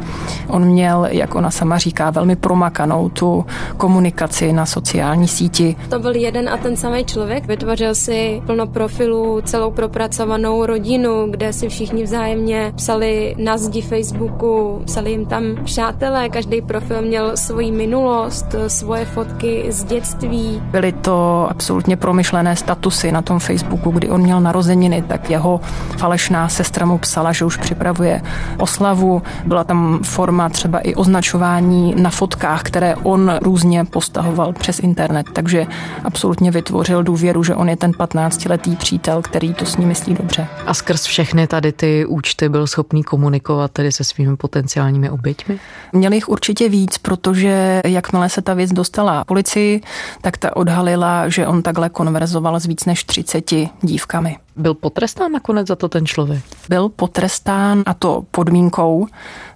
On 0.48 0.66
měl, 0.66 1.08
jak 1.12 1.36
ona 1.36 1.52
sama 1.52 1.78
říká, 1.78 2.10
velmi 2.10 2.36
promakanou 2.36 3.10
tu 3.10 3.46
komunikaci 3.78 4.54
na 4.54 4.66
sociální 4.66 5.28
síti. 5.28 5.76
To 5.90 6.00
byl 6.00 6.16
jeden 6.16 6.50
a 6.50 6.58
ten 6.58 6.76
samý 6.76 7.06
člověk. 7.06 7.46
Vytvořil 7.46 7.96
si 7.96 8.42
plno 8.46 8.68
profilů, 8.68 9.42
celou 9.42 9.72
propracovanou 9.72 10.66
rodinu, 10.66 11.28
kde 11.30 11.54
si 11.54 11.70
všichni 11.70 12.04
vzájemně 12.04 12.74
psali 12.76 13.21
na 13.38 13.58
zdi 13.58 13.82
Facebooku, 13.82 14.82
psali 14.86 15.12
jim 15.12 15.26
tam 15.26 15.44
přátelé, 15.64 16.30
každý 16.30 16.62
profil 16.62 17.02
měl 17.02 17.38
svoji 17.38 17.72
minulost, 17.72 18.56
svoje 18.68 19.06
fotky 19.06 19.66
z 19.70 19.84
dětství. 19.84 20.62
Byly 20.64 20.92
to 20.92 21.48
absolutně 21.50 21.98
promyšlené 21.98 22.56
statusy 22.56 23.12
na 23.12 23.22
tom 23.22 23.40
Facebooku, 23.40 23.92
kdy 23.92 24.10
on 24.10 24.22
měl 24.22 24.42
narozeniny, 24.42 25.02
tak 25.02 25.30
jeho 25.30 25.62
falešná 25.98 26.50
sestra 26.50 26.86
mu 26.86 26.98
psala, 26.98 27.32
že 27.32 27.46
už 27.46 27.58
připravuje 27.58 28.22
oslavu. 28.60 29.22
Byla 29.46 29.64
tam 29.64 30.00
forma 30.04 30.50
třeba 30.50 30.80
i 30.80 30.96
označování 30.96 31.96
na 31.98 32.10
fotkách, 32.10 32.64
které 32.64 32.96
on 32.96 33.32
různě 33.42 33.86
postahoval 33.86 34.54
přes 34.54 34.80
internet, 34.80 35.28
takže 35.34 35.68
absolutně 36.04 36.52
vytvořil 36.52 37.04
důvěru, 37.04 37.44
že 37.44 37.56
on 37.56 37.70
je 37.70 37.76
ten 37.76 37.92
15-letý 37.92 38.76
přítel, 38.76 39.22
který 39.22 39.54
to 39.54 39.66
s 39.66 39.78
ním 39.78 39.88
myslí 39.88 40.14
dobře. 40.14 40.48
A 40.66 40.74
skrz 40.74 41.06
všechny 41.06 41.48
tady 41.48 41.72
ty 41.72 42.06
účty 42.06 42.50
byl 42.50 42.68
schopný 42.68 43.04
komunikovat 43.12 43.72
tedy 43.72 43.92
se 43.92 44.04
svými 44.04 44.38
potenciálními 44.38 45.10
oběťmi? 45.10 45.60
Měli 45.94 46.16
jich 46.16 46.30
určitě 46.30 46.70
víc, 46.70 46.98
protože 46.98 47.82
jakmile 47.86 48.30
se 48.30 48.42
ta 48.42 48.54
věc 48.54 48.72
dostala 48.72 49.24
policii, 49.24 49.82
tak 50.22 50.38
ta 50.38 50.56
odhalila, 50.56 51.30
že 51.30 51.48
on 51.48 51.62
takhle 51.62 51.90
konverzoval 51.90 52.60
s 52.60 52.66
víc 52.66 52.86
než 52.86 53.04
30 53.04 53.52
dívkami. 53.82 54.38
Byl 54.56 54.74
potrestán 54.74 55.32
nakonec 55.32 55.68
za 55.68 55.76
to 55.76 55.90
ten 55.90 56.06
člověk? 56.06 56.44
Byl 56.70 56.90
potrestán 56.90 57.84
a 57.86 57.94
to 57.94 58.24
podmínkou, 58.32 59.08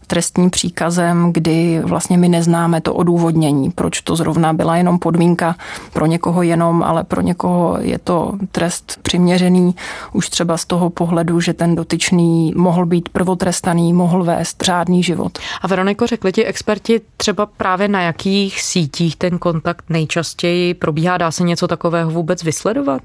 trestním 0.05 0.49
příkazem, 0.49 1.33
kdy 1.33 1.81
vlastně 1.83 2.17
my 2.17 2.29
neznáme 2.29 2.81
to 2.81 2.93
odůvodnění, 2.93 3.71
proč 3.71 4.01
to 4.01 4.15
zrovna 4.15 4.53
byla 4.53 4.77
jenom 4.77 4.99
podmínka 4.99 5.55
pro 5.93 6.05
někoho 6.05 6.41
jenom, 6.41 6.83
ale 6.83 7.03
pro 7.03 7.21
někoho 7.21 7.77
je 7.81 7.99
to 7.99 8.33
trest 8.51 8.99
přiměřený 9.01 9.75
už 10.13 10.29
třeba 10.29 10.57
z 10.57 10.65
toho 10.65 10.89
pohledu, 10.89 11.39
že 11.39 11.53
ten 11.53 11.75
dotyčný 11.75 12.53
mohl 12.55 12.85
být 12.85 13.09
prvotrestaný, 13.09 13.93
mohl 13.93 14.23
vést 14.23 14.63
řádný 14.63 15.03
život. 15.03 15.39
A 15.61 15.67
Veroniko, 15.67 16.07
řekli 16.07 16.31
ti 16.31 16.45
experti 16.45 17.01
třeba 17.17 17.45
právě 17.45 17.87
na 17.87 18.01
jakých 18.01 18.61
sítích 18.61 19.15
ten 19.15 19.37
kontakt 19.37 19.85
nejčastěji 19.89 20.73
probíhá? 20.73 21.17
Dá 21.17 21.31
se 21.31 21.43
něco 21.43 21.67
takového 21.67 22.11
vůbec 22.11 22.43
vysledovat? 22.43 23.01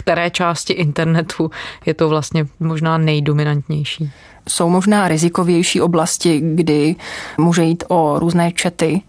Které 0.00 0.30
části 0.30 0.72
internetu 0.72 1.50
je 1.86 1.94
to 1.94 2.08
vlastně 2.08 2.46
možná 2.60 2.98
nejdominantnější? 2.98 4.10
Jsou 4.48 4.68
možná 4.68 5.08
rizikovější 5.08 5.80
oblasti, 5.80 6.40
kdy 6.54 6.96
může 7.38 7.62
jít 7.62 7.84
o 7.88 8.18
různé 8.18 8.52
čety, 8.52 9.02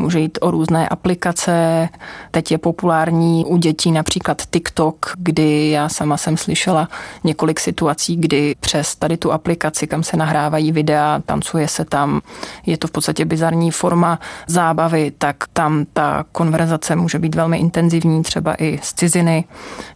Může 0.00 0.20
jít 0.20 0.38
o 0.40 0.50
různé 0.50 0.88
aplikace. 0.88 1.88
Teď 2.30 2.50
je 2.50 2.58
populární 2.58 3.44
u 3.44 3.56
dětí 3.56 3.92
například 3.92 4.42
TikTok, 4.50 5.12
kdy 5.18 5.70
já 5.70 5.88
sama 5.88 6.16
jsem 6.16 6.36
slyšela 6.36 6.88
několik 7.24 7.60
situací, 7.60 8.16
kdy 8.16 8.54
přes 8.60 8.96
tady 8.96 9.16
tu 9.16 9.32
aplikaci, 9.32 9.86
kam 9.86 10.02
se 10.02 10.16
nahrávají 10.16 10.72
videa, 10.72 11.22
tancuje 11.26 11.68
se 11.68 11.84
tam, 11.84 12.20
je 12.66 12.78
to 12.78 12.88
v 12.88 12.90
podstatě 12.90 13.24
bizarní 13.24 13.70
forma 13.70 14.20
zábavy, 14.46 15.12
tak 15.18 15.36
tam 15.52 15.84
ta 15.92 16.24
konverzace 16.32 16.96
může 16.96 17.18
být 17.18 17.34
velmi 17.34 17.58
intenzivní, 17.58 18.22
třeba 18.22 18.54
i 18.58 18.78
z 18.82 18.94
ciziny, 18.94 19.44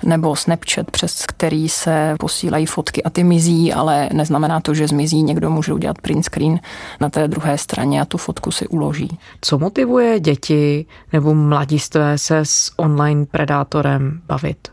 nebo 0.04 0.36
Snapchat, 0.36 0.90
přes 0.90 1.26
který 1.26 1.68
se 1.68 2.14
posílají 2.18 2.66
fotky 2.66 3.02
a 3.02 3.10
ty 3.10 3.24
mizí, 3.24 3.72
ale 3.72 4.08
neznamená 4.12 4.60
to, 4.60 4.74
že 4.74 4.88
zmizí. 4.88 5.22
Někdo 5.22 5.50
může 5.50 5.72
udělat 5.72 5.98
print 5.98 6.24
screen 6.24 6.60
na 7.00 7.10
té 7.10 7.28
druhé 7.28 7.58
straně 7.58 8.00
a 8.00 8.04
tu 8.04 8.18
fotku 8.18 8.50
si 8.50 8.68
uloží. 8.68 9.18
Co 9.40 9.58
motivuje 9.58 9.91
děti 10.20 10.86
nebo 11.12 11.34
mladistvé 11.34 12.18
se 12.18 12.38
s 12.38 12.72
online 12.76 13.26
predátorem 13.26 14.20
bavit? 14.26 14.68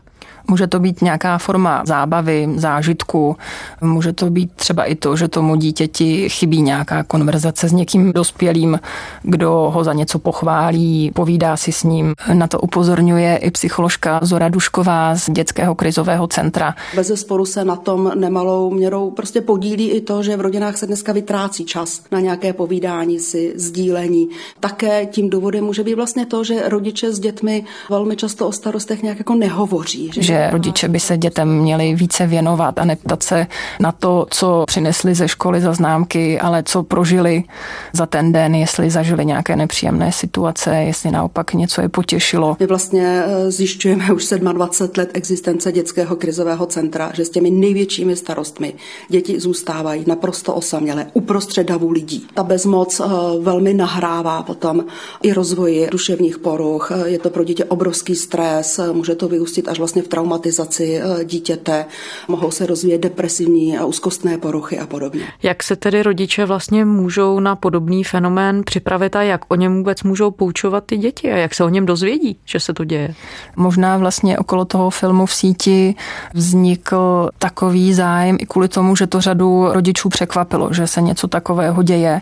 Může 0.50 0.66
to 0.66 0.80
být 0.80 1.02
nějaká 1.02 1.38
forma 1.38 1.82
zábavy, 1.86 2.48
zážitku, 2.56 3.36
může 3.80 4.12
to 4.12 4.30
být 4.30 4.52
třeba 4.56 4.84
i 4.84 4.94
to, 4.94 5.16
že 5.16 5.28
tomu 5.28 5.56
dítěti 5.56 6.28
chybí 6.28 6.62
nějaká 6.62 7.02
konverzace 7.02 7.68
s 7.68 7.72
někým 7.72 8.12
dospělým, 8.12 8.80
kdo 9.22 9.70
ho 9.74 9.84
za 9.84 9.92
něco 9.92 10.18
pochválí, 10.18 11.10
povídá 11.14 11.56
si 11.56 11.72
s 11.72 11.82
ním. 11.82 12.14
Na 12.32 12.46
to 12.46 12.60
upozorňuje 12.60 13.36
i 13.36 13.50
psycholožka 13.50 14.20
Zora 14.22 14.48
Dušková 14.48 15.14
z 15.14 15.30
Dětského 15.30 15.74
krizového 15.74 16.26
centra. 16.26 16.74
Bez 16.94 17.06
zesporu 17.06 17.46
se 17.46 17.64
na 17.64 17.76
tom 17.76 18.12
nemalou 18.14 18.70
měrou 18.70 19.10
prostě 19.10 19.40
podílí 19.40 19.90
i 19.90 20.00
to, 20.00 20.22
že 20.22 20.36
v 20.36 20.40
rodinách 20.40 20.76
se 20.76 20.86
dneska 20.86 21.12
vytrácí 21.12 21.64
čas 21.64 22.02
na 22.10 22.20
nějaké 22.20 22.52
povídání 22.52 23.18
si, 23.20 23.52
sdílení. 23.56 24.28
Také 24.60 25.06
tím 25.06 25.30
důvodem 25.30 25.64
může 25.64 25.84
být 25.84 25.94
vlastně 25.94 26.26
to, 26.26 26.44
že 26.44 26.68
rodiče 26.68 27.12
s 27.12 27.20
dětmi 27.20 27.64
velmi 27.90 28.16
často 28.16 28.48
o 28.48 28.52
starostech 28.52 29.02
nějak 29.02 29.18
jako 29.18 29.34
nehovoří. 29.34 30.10
Že, 30.14 30.22
že 30.22 30.39
rodiče 30.50 30.88
by 30.88 31.00
se 31.00 31.18
dětem 31.18 31.58
měli 31.58 31.94
více 31.94 32.26
věnovat 32.26 32.78
a 32.78 32.84
neptat 32.84 33.22
se 33.22 33.46
na 33.80 33.92
to, 33.92 34.26
co 34.30 34.64
přinesli 34.66 35.14
ze 35.14 35.28
školy 35.28 35.60
za 35.60 35.72
známky, 35.72 36.40
ale 36.40 36.62
co 36.62 36.82
prožili 36.82 37.44
za 37.92 38.06
ten 38.06 38.32
den, 38.32 38.54
jestli 38.54 38.90
zažili 38.90 39.26
nějaké 39.26 39.56
nepříjemné 39.56 40.12
situace, 40.12 40.76
jestli 40.76 41.10
naopak 41.10 41.54
něco 41.54 41.80
je 41.80 41.88
potěšilo. 41.88 42.56
My 42.60 42.66
vlastně 42.66 43.22
eh, 43.26 43.50
zjišťujeme 43.50 44.12
už 44.12 44.28
27 44.52 44.90
let 44.98 45.10
existence 45.14 45.72
dětského 45.72 46.16
krizového 46.16 46.66
centra, 46.66 47.10
že 47.14 47.24
s 47.24 47.30
těmi 47.30 47.50
největšími 47.50 48.16
starostmi 48.16 48.74
děti 49.08 49.40
zůstávají 49.40 50.04
naprosto 50.06 50.54
osamělé, 50.54 51.06
uprostřed 51.12 51.66
davu 51.66 51.90
lidí. 51.90 52.26
Ta 52.34 52.42
bezmoc 52.42 53.00
eh, 53.00 53.04
velmi 53.40 53.74
nahrává 53.74 54.42
potom 54.42 54.84
i 55.22 55.32
rozvoji 55.32 55.88
duševních 55.90 56.38
poruch. 56.38 56.92
Je 57.04 57.18
to 57.18 57.30
pro 57.30 57.44
dítě 57.44 57.64
obrovský 57.64 58.16
stres, 58.16 58.80
může 58.92 59.14
to 59.14 59.28
vyústit 59.28 59.68
až 59.68 59.78
vlastně 59.78 60.02
v 60.02 60.08
traumatizaci 60.20 61.00
eh, 61.02 61.24
dítěte, 61.24 61.84
mohou 62.28 62.50
se 62.50 62.66
rozvíjet 62.66 62.98
depresivní 62.98 63.78
a 63.78 63.84
úzkostné 63.84 64.38
poruchy 64.38 64.78
a 64.78 64.86
podobně. 64.86 65.24
Jak 65.42 65.62
se 65.62 65.76
tedy 65.76 66.02
rodiče 66.02 66.44
vlastně 66.44 66.84
můžou 66.84 67.40
na 67.40 67.56
podobný 67.56 68.04
fenomén 68.04 68.62
připravit 68.64 69.16
a 69.16 69.22
jak 69.22 69.40
o 69.48 69.54
něm 69.54 69.76
vůbec 69.76 70.02
můžou 70.02 70.30
poučovat 70.30 70.84
ty 70.84 70.96
děti 70.96 71.32
a 71.32 71.36
jak 71.36 71.54
se 71.54 71.64
o 71.64 71.68
něm 71.68 71.86
dozvědí, 71.86 72.36
že 72.44 72.60
se 72.60 72.74
to 72.74 72.84
děje? 72.84 73.14
Možná 73.56 73.96
vlastně 73.96 74.38
okolo 74.38 74.64
toho 74.64 74.90
filmu 74.90 75.26
v 75.26 75.34
síti 75.34 75.94
vznikl 76.34 77.28
takový 77.38 77.94
zájem 77.94 78.36
i 78.40 78.46
kvůli 78.46 78.68
tomu, 78.68 78.96
že 78.96 79.06
to 79.06 79.20
řadu 79.20 79.68
rodičů 79.72 80.08
překvapilo, 80.08 80.72
že 80.72 80.86
se 80.86 81.00
něco 81.00 81.28
takového 81.28 81.82
děje. 81.82 82.20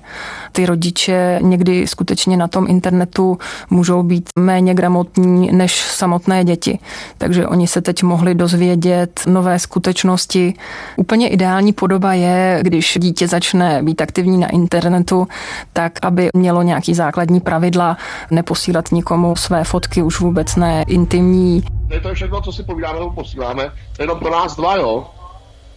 Ty 0.52 0.66
rodiče 0.66 1.38
někdy 1.42 1.86
skutečně 1.86 2.36
na 2.36 2.48
tom 2.48 2.66
internetu 2.68 3.38
můžou 3.70 4.02
být 4.02 4.28
méně 4.38 4.74
gramotní 4.74 5.52
než 5.52 5.82
samotné 5.82 6.44
děti. 6.44 6.78
Takže 7.18 7.46
oni 7.46 7.66
se 7.66 7.80
teď 7.88 8.02
mohli 8.02 8.34
dozvědět 8.34 9.20
nové 9.26 9.58
skutečnosti. 9.58 10.54
Úplně 10.96 11.28
ideální 11.28 11.72
podoba 11.72 12.12
je, 12.12 12.58
když 12.62 12.98
dítě 13.00 13.28
začne 13.28 13.82
být 13.82 14.00
aktivní 14.00 14.38
na 14.38 14.48
internetu, 14.48 15.28
tak 15.72 15.92
aby 16.02 16.28
mělo 16.34 16.62
nějaký 16.62 16.94
základní 16.94 17.40
pravidla, 17.40 17.96
neposílat 18.30 18.92
nikomu 18.92 19.36
své 19.36 19.64
fotky, 19.64 20.02
už 20.02 20.20
vůbec 20.20 20.56
ne 20.56 20.84
intimní. 20.88 21.62
To 22.02 22.08
je 22.08 22.14
všechno, 22.14 22.40
co 22.40 22.52
si 22.52 22.62
povídáme 22.62 22.98
nebo 22.98 23.10
posíláme, 23.10 23.64
to 23.64 24.02
je 24.02 24.04
jenom 24.04 24.18
pro 24.18 24.30
nás 24.30 24.56
dva, 24.56 24.76
jo. 24.76 25.06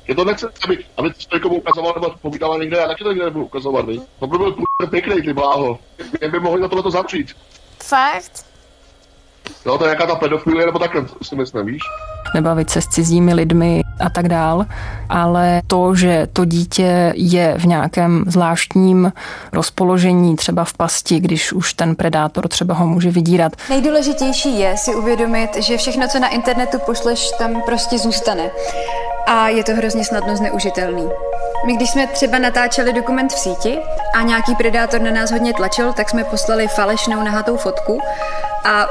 Je 0.07 0.15
to 0.15 0.25
nechce, 0.25 0.47
aby, 0.65 0.77
aby 0.97 1.09
to 1.29 1.35
někomu 1.35 1.55
ukazoval 1.55 1.93
nebo 1.95 2.13
povídala 2.21 2.57
někde, 2.57 2.77
já 2.77 2.87
taky 2.87 3.03
to 3.03 3.09
někde 3.09 3.25
nebudu 3.25 3.45
ukazovat, 3.45 3.85
vy. 3.85 3.99
To 4.19 4.27
by 4.27 4.37
byl 4.37 4.55
pěkný, 4.89 5.21
ty 5.21 5.33
bláho. 5.33 5.79
Mě 6.19 6.29
by 6.29 6.39
mohli 6.39 6.61
na 6.61 6.67
tohle 6.67 6.91
začít. 6.91 7.27
Fakt? 7.83 8.50
Jo, 9.65 9.77
to 9.77 9.85
je 9.85 9.89
jaká 9.89 10.05
ta 10.05 10.15
pedofilie, 10.15 10.65
nebo 10.65 10.79
takhle 10.79 11.05
si 11.21 11.35
myslím, 11.35 11.65
víš? 11.65 11.81
Nebavit 12.35 12.69
se 12.69 12.81
s 12.81 12.87
cizími 12.87 13.33
lidmi 13.33 13.81
a 13.99 14.09
tak 14.09 14.27
dál, 14.27 14.65
ale 15.09 15.61
to, 15.67 15.95
že 15.95 16.27
to 16.33 16.45
dítě 16.45 17.13
je 17.15 17.55
v 17.57 17.65
nějakém 17.65 18.23
zvláštním 18.27 19.13
rozpoložení, 19.53 20.35
třeba 20.35 20.63
v 20.63 20.73
pasti, 20.73 21.19
když 21.19 21.53
už 21.53 21.73
ten 21.73 21.95
predátor 21.95 22.47
třeba 22.47 22.73
ho 22.73 22.87
může 22.87 23.11
vydírat. 23.11 23.53
Nejdůležitější 23.69 24.59
je 24.59 24.77
si 24.77 24.95
uvědomit, 24.95 25.49
že 25.55 25.77
všechno, 25.77 26.07
co 26.07 26.19
na 26.19 26.27
internetu 26.27 26.79
pošleš, 26.85 27.31
tam 27.37 27.61
prostě 27.61 27.97
zůstane. 27.97 28.51
A 29.27 29.47
je 29.47 29.63
to 29.63 29.71
hrozně 29.71 30.05
snadno 30.05 30.35
zneužitelný. 30.35 31.09
My 31.65 31.75
když 31.75 31.89
jsme 31.89 32.07
třeba 32.07 32.39
natáčeli 32.39 32.93
dokument 32.93 33.33
v 33.33 33.39
síti 33.39 33.79
a 34.15 34.21
nějaký 34.21 34.55
predátor 34.55 35.01
na 35.01 35.11
nás 35.11 35.31
hodně 35.31 35.53
tlačil, 35.53 35.93
tak 35.93 36.09
jsme 36.09 36.23
poslali 36.23 36.67
falešnou 36.67 37.23
nahatou 37.23 37.57
fotku 37.57 37.99
a 38.65 38.87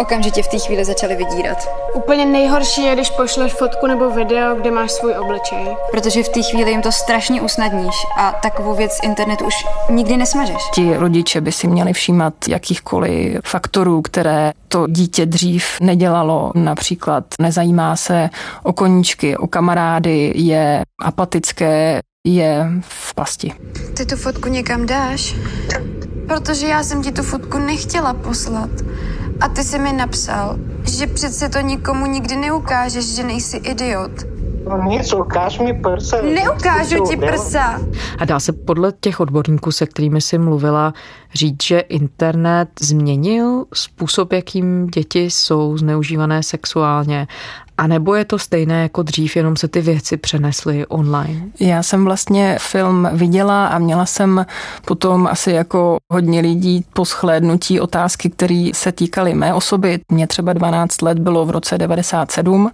okamžitě 0.00 0.42
v 0.42 0.48
té 0.48 0.58
chvíli 0.58 0.84
začali 0.84 1.16
vydírat. 1.16 1.68
Úplně 1.94 2.26
nejhorší 2.26 2.82
je, 2.82 2.94
když 2.94 3.10
pošleš 3.10 3.52
fotku 3.52 3.86
nebo 3.86 4.10
video, 4.10 4.54
kde 4.54 4.70
máš 4.70 4.90
svůj 4.90 5.14
obličej. 5.18 5.76
Protože 5.90 6.22
v 6.22 6.28
té 6.28 6.42
chvíli 6.42 6.70
jim 6.70 6.82
to 6.82 6.92
strašně 6.92 7.42
usnadníš 7.42 7.94
a 8.16 8.32
takovou 8.42 8.74
věc 8.74 8.98
internet 9.02 9.42
už 9.42 9.54
nikdy 9.90 10.16
nesmažeš. 10.16 10.62
Ti 10.74 10.96
rodiče 10.96 11.40
by 11.40 11.52
si 11.52 11.68
měli 11.68 11.92
všímat 11.92 12.34
jakýchkoliv 12.48 13.40
faktorů, 13.44 14.02
které 14.02 14.52
to 14.68 14.86
dítě 14.86 15.26
dřív 15.26 15.64
nedělalo. 15.80 16.52
Například 16.54 17.24
nezajímá 17.40 17.96
se 17.96 18.30
o 18.62 18.72
koníčky, 18.72 19.36
o 19.36 19.46
kamarády, 19.46 20.32
je 20.36 20.82
apatické, 21.02 22.00
je 22.26 22.66
v 22.80 23.14
pasti. 23.14 23.52
Ty 23.96 24.06
tu 24.06 24.16
fotku 24.16 24.48
někam 24.48 24.86
dáš? 24.86 25.34
Protože 26.26 26.66
já 26.66 26.82
jsem 26.82 27.02
ti 27.02 27.12
tu 27.12 27.22
fotku 27.22 27.58
nechtěla 27.58 28.14
poslat. 28.14 28.70
A 29.40 29.48
ty 29.48 29.64
jsi 29.64 29.78
mi 29.78 29.92
napsal, 29.92 30.56
že 30.98 31.06
přece 31.06 31.48
to 31.48 31.60
nikomu 31.60 32.06
nikdy 32.06 32.36
neukážeš, 32.36 33.04
že 33.04 33.22
nejsi 33.22 33.56
idiot. 33.56 34.10
No 34.68 34.82
nic, 34.82 35.12
ukáž 35.12 35.58
mi 35.58 35.74
prsa. 35.74 36.16
Neukážu 36.22 37.04
ti 37.08 37.16
prsa. 37.16 37.80
A 38.18 38.24
dá 38.24 38.40
se 38.40 38.52
podle 38.52 38.92
těch 39.00 39.20
odborníků, 39.20 39.72
se 39.72 39.86
kterými 39.86 40.20
jsi 40.20 40.38
mluvila, 40.38 40.94
říct, 41.34 41.62
že 41.62 41.80
internet 41.80 42.68
změnil 42.80 43.64
způsob, 43.74 44.32
jakým 44.32 44.86
děti 44.86 45.30
jsou 45.30 45.76
zneužívané 45.76 46.42
sexuálně 46.42 47.26
a 47.80 47.86
nebo 47.86 48.14
je 48.14 48.24
to 48.24 48.38
stejné 48.38 48.82
jako 48.82 49.02
dřív, 49.02 49.36
jenom 49.36 49.56
se 49.56 49.68
ty 49.68 49.80
věci 49.80 50.16
přenesly 50.16 50.86
online? 50.86 51.42
Já 51.60 51.82
jsem 51.82 52.04
vlastně 52.04 52.56
film 52.60 53.08
viděla 53.12 53.66
a 53.66 53.78
měla 53.78 54.06
jsem 54.06 54.46
potom 54.84 55.26
asi 55.26 55.52
jako 55.52 55.96
hodně 56.12 56.40
lidí 56.40 56.84
po 56.92 57.04
shlédnutí 57.04 57.80
otázky, 57.80 58.30
které 58.30 58.70
se 58.74 58.92
týkaly 58.92 59.34
mé 59.34 59.54
osoby. 59.54 60.00
Mně 60.12 60.26
třeba 60.26 60.52
12 60.52 61.02
let 61.02 61.18
bylo 61.18 61.44
v 61.44 61.50
roce 61.50 61.78
97, 61.78 62.70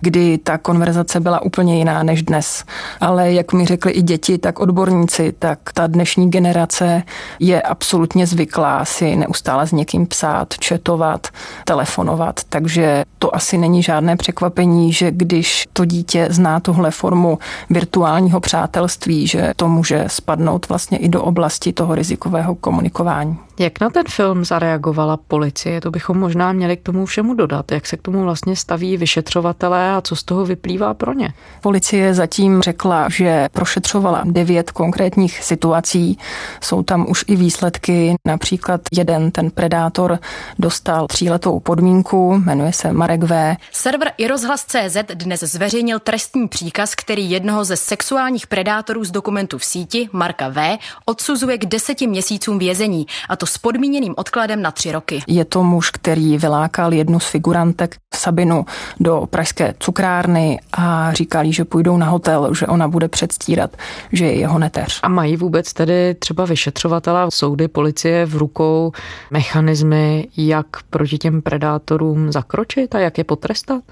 kdy 0.00 0.38
ta 0.38 0.58
konverzace 0.58 1.20
byla 1.20 1.42
úplně 1.42 1.78
jiná 1.78 2.02
než 2.02 2.22
dnes. 2.22 2.64
Ale 3.00 3.32
jak 3.32 3.52
mi 3.52 3.66
řekli 3.66 3.92
i 3.92 4.02
děti, 4.02 4.38
tak 4.38 4.60
odborníci, 4.60 5.34
tak 5.38 5.58
ta 5.74 5.86
dnešní 5.86 6.30
generace 6.30 7.02
je 7.40 7.62
absolutně 7.62 8.26
zvyklá 8.26 8.84
si 8.84 9.16
neustále 9.16 9.66
s 9.66 9.72
někým 9.72 10.06
psát, 10.06 10.54
četovat, 10.58 11.26
telefonovat, 11.64 12.40
takže 12.48 13.04
to 13.18 13.36
asi 13.36 13.58
není 13.58 13.82
žádné 13.82 14.16
překvapení 14.16 14.37
překvapení, 14.38 14.92
že 14.92 15.10
když 15.10 15.68
to 15.72 15.84
dítě 15.84 16.26
zná 16.30 16.60
tuhle 16.60 16.90
formu 16.90 17.38
virtuálního 17.70 18.40
přátelství, 18.40 19.26
že 19.26 19.52
to 19.56 19.68
může 19.68 20.04
spadnout 20.06 20.68
vlastně 20.68 20.98
i 20.98 21.08
do 21.08 21.22
oblasti 21.22 21.72
toho 21.72 21.94
rizikového 21.94 22.54
komunikování. 22.54 23.38
Jak 23.58 23.80
na 23.80 23.90
ten 23.90 24.04
film 24.08 24.44
zareagovala 24.44 25.16
policie? 25.16 25.80
To 25.80 25.90
bychom 25.90 26.18
možná 26.18 26.52
měli 26.52 26.76
k 26.76 26.82
tomu 26.82 27.06
všemu 27.06 27.34
dodat. 27.34 27.72
Jak 27.72 27.86
se 27.86 27.96
k 27.96 28.02
tomu 28.02 28.22
vlastně 28.22 28.56
staví 28.56 28.96
vyšetřovatelé 28.96 29.92
a 29.92 30.00
co 30.00 30.16
z 30.16 30.24
toho 30.24 30.44
vyplývá 30.44 30.94
pro 30.94 31.12
ně? 31.12 31.32
Policie 31.60 32.14
zatím 32.14 32.62
řekla, 32.62 33.08
že 33.08 33.48
prošetřovala 33.52 34.22
devět 34.24 34.70
konkrétních 34.70 35.44
situací. 35.44 36.18
Jsou 36.60 36.82
tam 36.82 37.06
už 37.10 37.24
i 37.26 37.36
výsledky. 37.36 38.14
Například 38.26 38.80
jeden, 38.92 39.30
ten 39.30 39.50
predátor, 39.50 40.18
dostal 40.58 41.06
tříletou 41.06 41.60
podmínku, 41.60 42.42
jmenuje 42.44 42.72
se 42.72 42.92
Marek 42.92 43.22
V. 43.22 43.56
Server 43.72 44.12
iRozhlas.cz 44.18 44.96
dnes 45.14 45.40
zveřejnil 45.40 45.98
trestní 45.98 46.48
příkaz, 46.48 46.94
který 46.94 47.30
jednoho 47.30 47.64
ze 47.64 47.76
sexuálních 47.76 48.46
predátorů 48.46 49.04
z 49.04 49.10
dokumentu 49.10 49.58
v 49.58 49.64
síti, 49.64 50.08
Marka 50.12 50.48
V., 50.48 50.78
odsuzuje 51.04 51.58
k 51.58 51.66
deseti 51.66 52.06
měsícům 52.06 52.58
vězení, 52.58 53.06
a 53.28 53.36
to 53.36 53.47
s 53.48 53.58
podmíněným 53.58 54.14
odkladem 54.16 54.62
na 54.62 54.70
tři 54.70 54.92
roky. 54.92 55.22
Je 55.26 55.44
to 55.44 55.62
muž, 55.62 55.90
který 55.90 56.38
vylákal 56.38 56.92
jednu 56.92 57.20
z 57.20 57.26
figurantek 57.26 57.96
Sabinu 58.14 58.66
do 59.00 59.26
pražské 59.30 59.74
cukrárny 59.78 60.60
a 60.72 61.12
říkal 61.12 61.44
jí, 61.44 61.52
že 61.52 61.64
půjdou 61.64 61.96
na 61.96 62.06
hotel, 62.08 62.54
že 62.54 62.66
ona 62.66 62.88
bude 62.88 63.08
předstírat, 63.08 63.76
že 64.12 64.24
je 64.24 64.38
jeho 64.38 64.58
neteř. 64.58 65.00
A 65.02 65.08
mají 65.08 65.36
vůbec 65.36 65.72
tedy 65.72 66.14
třeba 66.14 66.44
vyšetřovatela 66.44 67.30
soudy, 67.30 67.68
policie 67.68 68.26
v 68.26 68.36
rukou 68.36 68.92
mechanismy, 69.30 70.28
jak 70.36 70.66
proti 70.90 71.18
těm 71.18 71.42
predátorům 71.42 72.32
zakročit 72.32 72.94
a 72.94 72.98
jak 72.98 73.18
je 73.18 73.24
potrestat? 73.24 73.82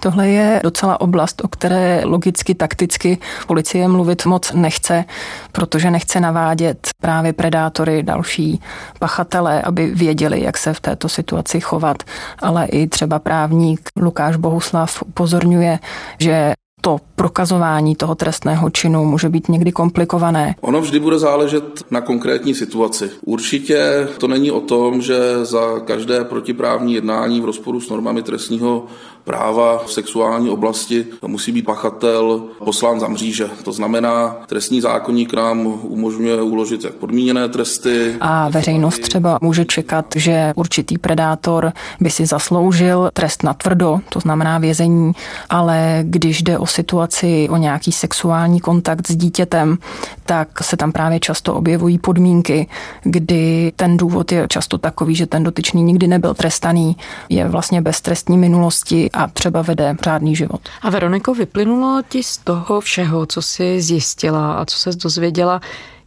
Tohle 0.00 0.28
je 0.28 0.60
docela 0.62 1.00
oblast, 1.00 1.44
o 1.44 1.48
které 1.48 2.02
logicky, 2.04 2.54
takticky 2.54 3.18
policie 3.46 3.88
mluvit 3.88 4.26
moc 4.26 4.52
nechce, 4.52 5.04
protože 5.52 5.90
nechce 5.90 6.20
navádět 6.20 6.88
právě 7.00 7.32
predátory 7.32 8.02
další 8.02 8.60
pachatelé, 8.98 9.62
aby 9.62 9.86
věděli, 9.94 10.42
jak 10.42 10.58
se 10.58 10.74
v 10.74 10.80
této 10.80 11.08
situaci 11.08 11.60
chovat, 11.60 12.02
ale 12.38 12.66
i 12.66 12.86
třeba 12.86 13.18
právník 13.18 13.90
Lukáš 13.96 14.36
Bohuslav 14.36 15.02
upozorňuje, 15.02 15.78
že 16.18 16.52
to 16.84 16.98
prokazování 17.16 17.96
toho 17.96 18.14
trestného 18.14 18.70
činu 18.70 19.04
může 19.04 19.28
být 19.28 19.48
někdy 19.48 19.72
komplikované. 19.72 20.54
Ono 20.60 20.80
vždy 20.80 21.00
bude 21.00 21.18
záležet 21.18 21.64
na 21.90 22.00
konkrétní 22.00 22.54
situaci. 22.54 23.10
Určitě 23.24 24.08
to 24.18 24.28
není 24.28 24.50
o 24.50 24.60
tom, 24.60 25.02
že 25.02 25.44
za 25.44 25.80
každé 25.84 26.24
protiprávní 26.24 26.94
jednání 26.94 27.40
v 27.40 27.44
rozporu 27.44 27.80
s 27.80 27.88
normami 27.88 28.22
trestního 28.22 28.84
práva 29.24 29.82
v 29.86 29.92
sexuální 29.92 30.50
oblasti 30.50 31.06
musí 31.26 31.52
být 31.52 31.62
pachatel 31.62 32.42
poslán 32.64 33.00
za 33.00 33.08
mříže. 33.08 33.48
To 33.64 33.72
znamená, 33.72 34.36
trestní 34.46 34.80
zákonník 34.80 35.34
nám 35.34 35.66
umožňuje 35.82 36.42
uložit 36.42 36.84
jak 36.84 36.94
podmíněné 36.94 37.48
tresty. 37.48 38.16
A 38.20 38.48
veřejnost 38.48 38.98
třeba 38.98 39.38
může 39.42 39.64
čekat, 39.64 40.06
že 40.16 40.52
určitý 40.56 40.98
predátor 40.98 41.72
by 42.00 42.10
si 42.10 42.26
zasloužil 42.26 43.10
trest 43.12 43.42
na 43.42 43.54
tvrdo, 43.54 44.00
to 44.08 44.20
znamená 44.20 44.58
vězení, 44.58 45.12
ale 45.50 45.98
když 46.02 46.42
jde 46.42 46.58
o 46.58 46.66
situaci, 46.74 47.48
o 47.50 47.56
nějaký 47.56 47.92
sexuální 47.92 48.60
kontakt 48.60 49.06
s 49.10 49.16
dítětem, 49.16 49.78
tak 50.26 50.64
se 50.64 50.76
tam 50.76 50.92
právě 50.92 51.20
často 51.20 51.54
objevují 51.54 51.98
podmínky, 51.98 52.68
kdy 53.02 53.72
ten 53.76 53.96
důvod 53.96 54.32
je 54.32 54.46
často 54.48 54.78
takový, 54.78 55.14
že 55.14 55.26
ten 55.26 55.42
dotyčný 55.42 55.82
nikdy 55.82 56.06
nebyl 56.06 56.34
trestaný, 56.34 56.96
je 57.28 57.48
vlastně 57.48 57.82
bez 57.82 58.00
trestní 58.00 58.38
minulosti 58.38 59.10
a 59.12 59.26
třeba 59.26 59.62
vede 59.62 59.96
řádný 60.02 60.36
život. 60.36 60.60
A 60.82 60.90
Veroniko, 60.90 61.34
vyplynulo 61.34 62.02
ti 62.08 62.22
z 62.22 62.38
toho 62.38 62.80
všeho, 62.80 63.26
co 63.26 63.42
jsi 63.42 63.82
zjistila 63.82 64.54
a 64.54 64.64
co 64.64 64.78
se 64.78 64.90
dozvěděla, 65.02 65.60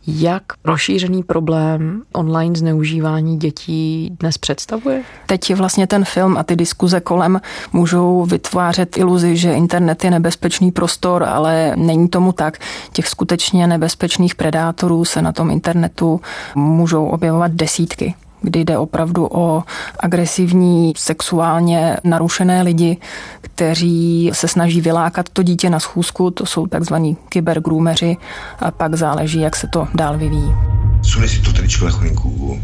jak 0.08 0.44
rozšířený 0.66 1.24
problém 1.24 2.02
online 2.14 2.56
zneužívání 2.56 3.38
dětí 3.38 4.10
dnes 4.20 4.38
představuje? 4.38 5.04
Teď 5.26 5.56
vlastně 5.56 5.88
ten 5.88 6.06
film 6.06 6.38
a 6.38 6.44
ty 6.44 6.56
diskuze 6.56 7.00
kolem 7.00 7.42
můžou 7.74 8.26
vytvářet 8.26 8.98
iluzi, 8.98 9.38
že 9.38 9.54
internet 9.54 10.04
je 10.04 10.12
nebezpečný 10.12 10.72
prostor, 10.72 11.24
ale 11.24 11.74
není 11.76 12.08
tomu 12.08 12.32
tak. 12.32 12.58
Těch 12.92 13.08
skutečně 13.08 13.68
nebezpečných 13.68 14.36
predátorů 14.36 15.06
se 15.06 15.22
na 15.22 15.32
tom 15.32 15.52
internetu 15.52 16.22
můžou 16.56 17.06
objevovat 17.06 17.52
desítky 17.52 18.16
kdy 18.42 18.60
jde 18.66 18.78
opravdu 18.78 19.28
o 19.32 19.64
agresivní, 20.00 20.94
sexuálně 20.98 21.98
narušené 22.04 22.62
lidi, 22.62 22.98
kteří 23.42 24.32
se 24.34 24.48
snaží 24.48 24.82
vylákat 24.82 25.30
to 25.30 25.44
dítě 25.44 25.70
na 25.70 25.80
schůzku, 25.80 26.32
to 26.32 26.46
jsou 26.46 26.68
takzvaní 26.68 27.18
kybergroomeři 27.30 28.18
a 28.60 28.72
pak 28.72 28.96
záleží, 28.96 29.40
jak 29.40 29.56
se 29.56 29.68
to 29.68 29.88
dál 29.96 30.18
vyvíjí. 30.18 30.54
Sunej 31.02 31.30
si 31.30 31.42
to 31.42 31.54
tričko 31.54 31.86
na 31.86 31.92
chvilinku. 31.92 32.62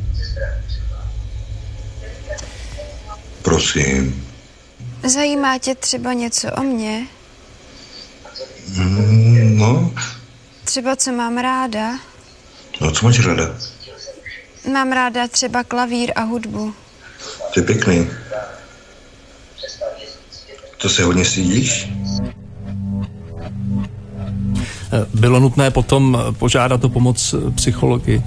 Prosím. 3.41 4.23
Zajímá 5.03 5.57
tě 5.57 5.75
třeba 5.75 6.13
něco 6.13 6.51
o 6.51 6.63
mně? 6.63 7.07
Mm, 8.75 9.57
no. 9.57 9.91
Třeba 10.63 10.95
co 10.95 11.11
mám 11.11 11.37
ráda? 11.37 11.99
No, 12.81 12.91
co 12.91 13.05
máš 13.05 13.25
ráda? 13.25 13.43
Mám 14.71 14.91
ráda 14.91 15.27
třeba 15.27 15.63
klavír 15.63 16.11
a 16.15 16.21
hudbu. 16.21 16.73
To 17.53 17.59
je 17.59 17.63
pěkný. 17.63 18.07
To 20.81 20.89
se 20.89 21.03
hodně 21.03 21.25
stydíš? 21.25 21.89
Bylo 25.13 25.39
nutné 25.39 25.71
potom 25.71 26.17
požádat 26.39 26.83
o 26.83 26.89
pomoc 26.89 27.35
psychologi 27.55 28.23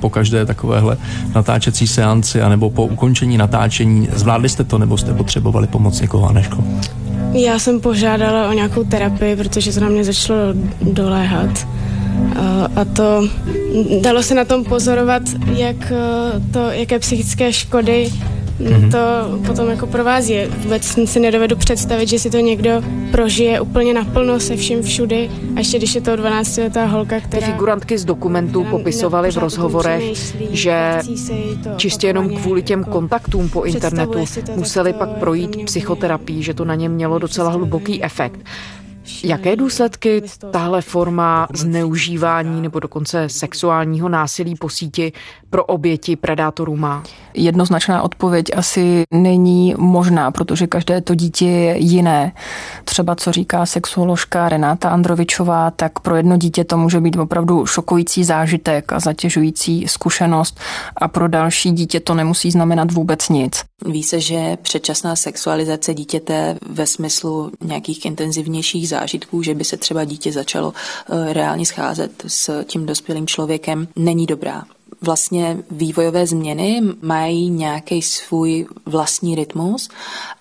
po 0.00 0.10
každé 0.10 0.46
takovéhle 0.46 0.96
natáčecí 1.34 1.86
seanci, 1.86 2.42
anebo 2.42 2.70
po 2.70 2.86
ukončení 2.86 3.38
natáčení. 3.38 4.08
Zvládli 4.12 4.48
jste 4.48 4.64
to, 4.64 4.78
nebo 4.78 4.98
jste 4.98 5.14
potřebovali 5.14 5.66
pomoc 5.66 6.00
někoho, 6.00 6.28
Aneško? 6.28 6.64
Já 7.32 7.58
jsem 7.58 7.80
požádala 7.80 8.48
o 8.48 8.52
nějakou 8.52 8.84
terapii, 8.84 9.36
protože 9.36 9.72
to 9.72 9.80
na 9.80 9.88
mě 9.88 10.04
začalo 10.04 10.38
doléhat. 10.82 11.66
A 12.76 12.84
to 12.84 13.28
dalo 14.00 14.22
se 14.22 14.34
na 14.34 14.44
tom 14.44 14.64
pozorovat, 14.64 15.22
jak 15.46 15.92
to, 16.52 16.58
jaké 16.70 16.98
psychické 16.98 17.52
škody 17.52 18.12
mm-hmm. 18.60 18.90
to 18.90 19.38
potom 19.46 19.70
jako 19.70 19.86
provází. 19.86 20.34
Vůbec 20.58 20.84
si 21.04 21.20
nedovedu 21.20 21.56
představit, 21.56 22.08
že 22.08 22.18
si 22.18 22.30
to 22.30 22.38
někdo 22.38 22.82
prožije 23.10 23.60
úplně 23.60 23.94
naplno 23.94 24.40
se 24.40 24.56
vším 24.56 24.82
všudy 24.82 25.30
a 25.56 25.58
ještě 25.58 25.78
když 25.78 25.94
je 25.94 26.00
to 26.00 26.16
12 26.16 26.56
letá 26.56 26.84
holka, 26.84 27.20
která... 27.20 27.46
Ty 27.46 27.52
figurantky 27.52 27.98
z 27.98 28.04
dokumentů 28.04 28.64
popisovaly 28.64 29.30
v 29.30 29.36
rozhovorech, 29.36 30.02
že 30.50 30.98
čistě 31.76 32.06
jenom 32.06 32.36
kvůli 32.36 32.62
těm 32.62 32.84
kontaktům 32.84 33.48
po 33.48 33.62
internetu 33.62 34.24
museli 34.56 34.92
pak 34.92 35.08
projít 35.08 35.64
psychoterapii, 35.64 36.42
že 36.42 36.54
to 36.54 36.64
na 36.64 36.74
ně 36.74 36.88
mělo 36.88 37.18
docela 37.18 37.50
hluboký 37.50 38.04
efekt. 38.04 38.40
Jaké 39.24 39.56
důsledky 39.56 40.22
tahle 40.50 40.82
forma 40.82 41.48
zneužívání 41.54 42.62
nebo 42.62 42.80
dokonce 42.80 43.28
sexuálního 43.28 44.08
násilí 44.08 44.54
po 44.54 44.68
síti 44.68 45.12
pro 45.50 45.64
oběti 45.64 46.16
predátorů 46.16 46.76
má? 46.76 47.02
Jednoznačná 47.34 48.02
odpověď 48.02 48.46
asi 48.56 49.02
není 49.14 49.74
možná, 49.78 50.30
protože 50.30 50.66
každé 50.66 51.00
to 51.00 51.14
dítě 51.14 51.46
je 51.46 51.78
jiné. 51.78 52.32
Třeba 52.84 53.14
co 53.14 53.32
říká 53.32 53.66
sexuoložka 53.66 54.48
Renáta 54.48 54.88
Androvičová, 54.88 55.70
tak 55.70 56.00
pro 56.00 56.16
jedno 56.16 56.36
dítě 56.36 56.64
to 56.64 56.76
může 56.76 57.00
být 57.00 57.16
opravdu 57.16 57.66
šokující 57.66 58.24
zážitek 58.24 58.92
a 58.92 59.00
zatěžující 59.00 59.88
zkušenost 59.88 60.60
a 60.96 61.08
pro 61.08 61.28
další 61.28 61.70
dítě 61.70 62.00
to 62.00 62.14
nemusí 62.14 62.50
znamenat 62.50 62.92
vůbec 62.92 63.28
nic. 63.28 63.62
Ví 63.86 64.02
se, 64.02 64.20
že 64.20 64.56
předčasná 64.62 65.16
sexualizace 65.16 65.94
dítěte 65.94 66.58
ve 66.68 66.86
smyslu 66.86 67.52
nějakých 67.64 68.04
intenzivnějších 68.04 68.88
zážitků, 68.92 69.42
že 69.42 69.54
by 69.54 69.64
se 69.64 69.76
třeba 69.76 70.04
dítě 70.04 70.32
začalo 70.32 70.72
eh, 70.72 71.32
reálně 71.32 71.66
scházet 71.66 72.12
s 72.26 72.64
tím 72.64 72.86
dospělým 72.86 73.26
člověkem, 73.26 73.88
není 73.96 74.26
dobrá. 74.26 74.64
Vlastně 75.00 75.58
vývojové 75.70 76.26
změny 76.26 76.80
mají 77.02 77.50
nějaký 77.50 78.02
svůj 78.02 78.66
vlastní 78.86 79.34
rytmus 79.34 79.88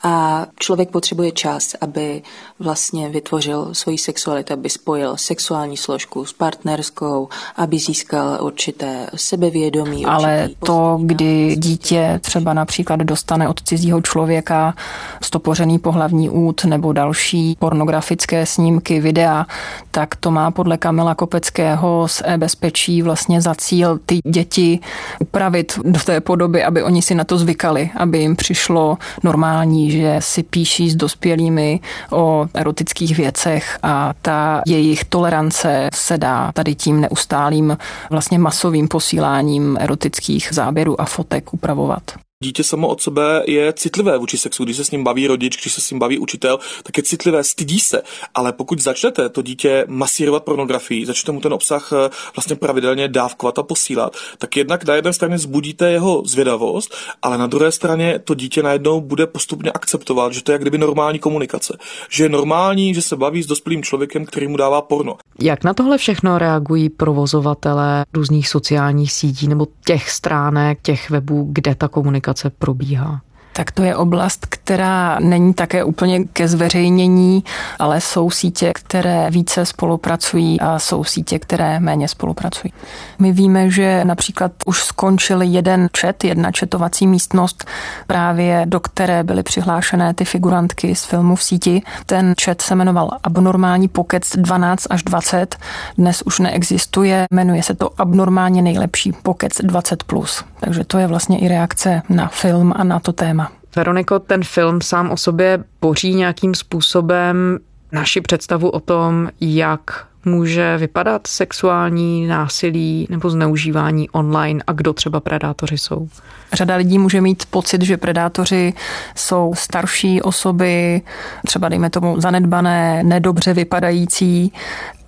a 0.03 0.45
člověk 0.59 0.89
potřebuje 0.89 1.31
čas, 1.31 1.75
aby 1.81 2.21
vlastně 2.61 3.09
vytvořil 3.09 3.69
svoji 3.73 3.97
sexualitu, 3.97 4.53
aby 4.53 4.69
spojil 4.69 5.17
sexuální 5.17 5.77
složku 5.77 6.25
s 6.25 6.33
partnerskou, 6.33 7.29
aby 7.55 7.79
získal 7.79 8.37
určité 8.41 9.07
sebevědomí. 9.15 10.05
Ale 10.05 10.49
to, 10.65 10.99
kdy 11.01 11.55
dítě 11.55 12.19
třeba 12.23 12.53
například 12.53 12.99
dostane 12.99 13.49
od 13.49 13.61
cizího 13.61 14.01
člověka 14.01 14.75
stopořený 15.21 15.79
pohlavní 15.79 16.29
út 16.29 16.65
nebo 16.65 16.93
další 16.93 17.55
pornografické 17.59 18.45
snímky, 18.45 18.99
videa, 18.99 19.45
tak 19.91 20.15
to 20.15 20.31
má 20.31 20.51
podle 20.51 20.77
Kamila 20.77 21.15
Kopeckého 21.15 22.07
z 22.07 22.21
e-bezpečí 22.25 23.01
vlastně 23.01 23.41
za 23.41 23.55
cíl 23.55 23.99
ty 24.05 24.19
děti 24.25 24.79
upravit 25.19 25.79
do 25.83 25.99
té 25.99 26.21
podoby, 26.21 26.63
aby 26.63 26.83
oni 26.83 27.01
si 27.01 27.15
na 27.15 27.23
to 27.23 27.37
zvykali, 27.37 27.89
aby 27.97 28.19
jim 28.19 28.35
přišlo 28.35 28.97
normální, 29.23 29.91
že 29.91 30.15
si 30.19 30.43
píší 30.43 30.89
s 30.89 30.95
dospělými 30.95 31.79
o 32.11 32.47
erotických 32.53 33.17
věcech 33.17 33.79
a 33.83 34.13
ta 34.21 34.61
jejich 34.67 35.03
tolerance 35.03 35.89
se 35.93 36.17
dá 36.17 36.51
tady 36.51 36.75
tím 36.75 37.01
neustálým 37.01 37.77
vlastně 38.09 38.39
masovým 38.39 38.87
posíláním 38.87 39.77
erotických 39.79 40.49
záběrů 40.51 41.01
a 41.01 41.05
fotek 41.05 41.53
upravovat. 41.53 42.03
Dítě 42.43 42.63
samo 42.63 42.87
od 42.87 43.01
sebe 43.01 43.43
je 43.47 43.73
citlivé 43.73 44.17
vůči 44.17 44.37
sexu. 44.37 44.63
Když 44.63 44.77
se 44.77 44.85
s 44.85 44.91
ním 44.91 45.03
baví 45.03 45.27
rodič, 45.27 45.61
když 45.61 45.73
se 45.73 45.81
s 45.81 45.91
ním 45.91 45.99
baví 45.99 46.17
učitel, 46.17 46.59
tak 46.83 46.97
je 46.97 47.03
citlivé, 47.03 47.43
stydí 47.43 47.79
se. 47.79 48.01
Ale 48.33 48.53
pokud 48.53 48.79
začnete 48.79 49.29
to 49.29 49.41
dítě 49.41 49.85
masírovat 49.87 50.43
pornografii, 50.43 51.05
začnete 51.05 51.31
mu 51.31 51.39
ten 51.39 51.53
obsah 51.53 51.93
eh, 51.93 52.09
vlastně 52.35 52.55
pravidelně 52.55 53.07
dávkovat 53.07 53.59
a 53.59 53.63
posílat, 53.63 54.15
tak 54.37 54.57
jednak 54.57 54.85
na 54.85 54.95
jedné 54.95 55.13
straně 55.13 55.37
zbudíte 55.37 55.91
jeho 55.91 56.23
zvědavost, 56.25 56.95
ale 57.21 57.37
na 57.37 57.47
druhé 57.47 57.71
straně 57.71 58.19
to 58.19 58.33
dítě 58.33 58.63
najednou 58.63 59.01
bude 59.01 59.27
postupně 59.27 59.71
akceptovat, 59.71 60.33
že 60.33 60.43
to 60.43 60.51
je 60.51 60.53
jak 60.53 60.61
kdyby 60.61 60.77
normální 60.77 61.19
komunikace. 61.19 61.77
Že 62.09 62.23
je 62.23 62.29
normální, 62.29 62.93
že 62.93 63.01
se 63.01 63.15
baví 63.15 63.43
s 63.43 63.47
dospělým 63.47 63.83
člověkem, 63.83 64.25
který 64.25 64.47
mu 64.47 64.57
dává 64.57 64.81
porno. 64.81 65.17
Jak 65.39 65.63
na 65.63 65.73
tohle 65.73 65.97
všechno 65.97 66.37
reagují 66.37 66.89
provozovatelé 66.89 68.05
různých 68.13 68.47
sociálních 68.47 69.11
sítí 69.11 69.47
nebo 69.47 69.67
těch 69.85 70.09
stránek, 70.09 70.79
těch 70.81 71.09
webů, 71.09 71.47
kde 71.51 71.75
ta 71.75 71.87
komunikace 71.87 72.30
komunikace 72.31 72.49
probíhá? 72.49 73.21
Tak 73.53 73.71
to 73.71 73.83
je 73.83 73.95
oblast, 73.95 74.45
která 74.45 75.19
není 75.19 75.53
také 75.53 75.83
úplně 75.83 76.23
ke 76.23 76.47
zveřejnění, 76.47 77.43
ale 77.79 78.01
jsou 78.01 78.29
sítě, 78.29 78.71
které 78.75 79.29
více 79.29 79.65
spolupracují 79.65 80.59
a 80.59 80.79
jsou 80.79 81.03
sítě, 81.03 81.39
které 81.39 81.79
méně 81.79 82.07
spolupracují. 82.07 82.73
My 83.19 83.31
víme, 83.31 83.69
že 83.69 84.05
například 84.05 84.51
už 84.65 84.83
skončil 84.83 85.41
jeden 85.41 85.89
chat, 85.99 86.23
jedna 86.23 86.51
četovací 86.51 87.07
místnost, 87.07 87.65
právě 88.07 88.63
do 88.65 88.79
které 88.79 89.23
byly 89.23 89.43
přihlášené 89.43 90.13
ty 90.13 90.25
figurantky 90.25 90.95
z 90.95 91.05
filmu 91.05 91.35
v 91.35 91.43
síti. 91.43 91.81
Ten 92.05 92.33
chat 92.43 92.61
se 92.61 92.75
jmenoval 92.75 93.09
Abnormální 93.23 93.87
pokec 93.87 94.31
12 94.35 94.87
až 94.89 95.03
20. 95.03 95.55
Dnes 95.97 96.21
už 96.21 96.39
neexistuje, 96.39 97.25
jmenuje 97.31 97.63
se 97.63 97.73
to 97.73 97.89
Abnormálně 97.97 98.61
nejlepší 98.61 99.11
pokec 99.11 99.53
20+. 99.53 99.95
Plus. 100.05 100.43
Takže 100.61 100.83
to 100.83 100.97
je 100.97 101.07
vlastně 101.07 101.39
i 101.39 101.47
reakce 101.47 102.01
na 102.09 102.27
film 102.27 102.73
a 102.75 102.83
na 102.83 102.99
to 102.99 103.13
téma. 103.13 103.51
Veroniko, 103.75 104.19
ten 104.19 104.43
film 104.43 104.81
sám 104.81 105.11
o 105.11 105.17
sobě 105.17 105.63
boří 105.81 106.15
nějakým 106.15 106.55
způsobem 106.55 107.59
naši 107.91 108.21
představu 108.21 108.69
o 108.69 108.79
tom, 108.79 109.29
jak 109.41 110.05
může 110.25 110.77
vypadat 110.77 111.27
sexuální 111.27 112.27
násilí 112.27 113.07
nebo 113.09 113.29
zneužívání 113.29 114.09
online 114.09 114.63
a 114.67 114.71
kdo 114.71 114.93
třeba 114.93 115.19
predátoři 115.19 115.77
jsou? 115.77 116.07
Řada 116.53 116.75
lidí 116.75 116.99
může 116.99 117.21
mít 117.21 117.45
pocit, 117.45 117.81
že 117.81 117.97
predátoři 117.97 118.73
jsou 119.15 119.53
starší 119.55 120.21
osoby, 120.21 121.01
třeba 121.45 121.69
dejme 121.69 121.89
tomu 121.89 122.21
zanedbané, 122.21 123.03
nedobře 123.03 123.53
vypadající 123.53 124.53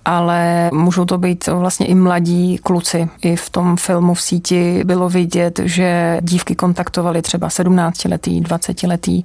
ale 0.04 0.70
můžou 0.72 1.04
to 1.04 1.18
být 1.18 1.46
vlastně 1.46 1.86
i 1.86 1.94
mladí 1.94 2.58
kluci. 2.58 3.08
I 3.22 3.36
v 3.36 3.50
tom 3.50 3.76
filmu 3.76 4.14
v 4.14 4.22
síti 4.22 4.84
bylo 4.84 5.08
vidět, 5.08 5.60
že 5.64 6.18
dívky 6.22 6.54
kontaktovali 6.54 7.22
třeba 7.22 7.48
17-letý, 7.48 8.42
20-letý 8.42 9.22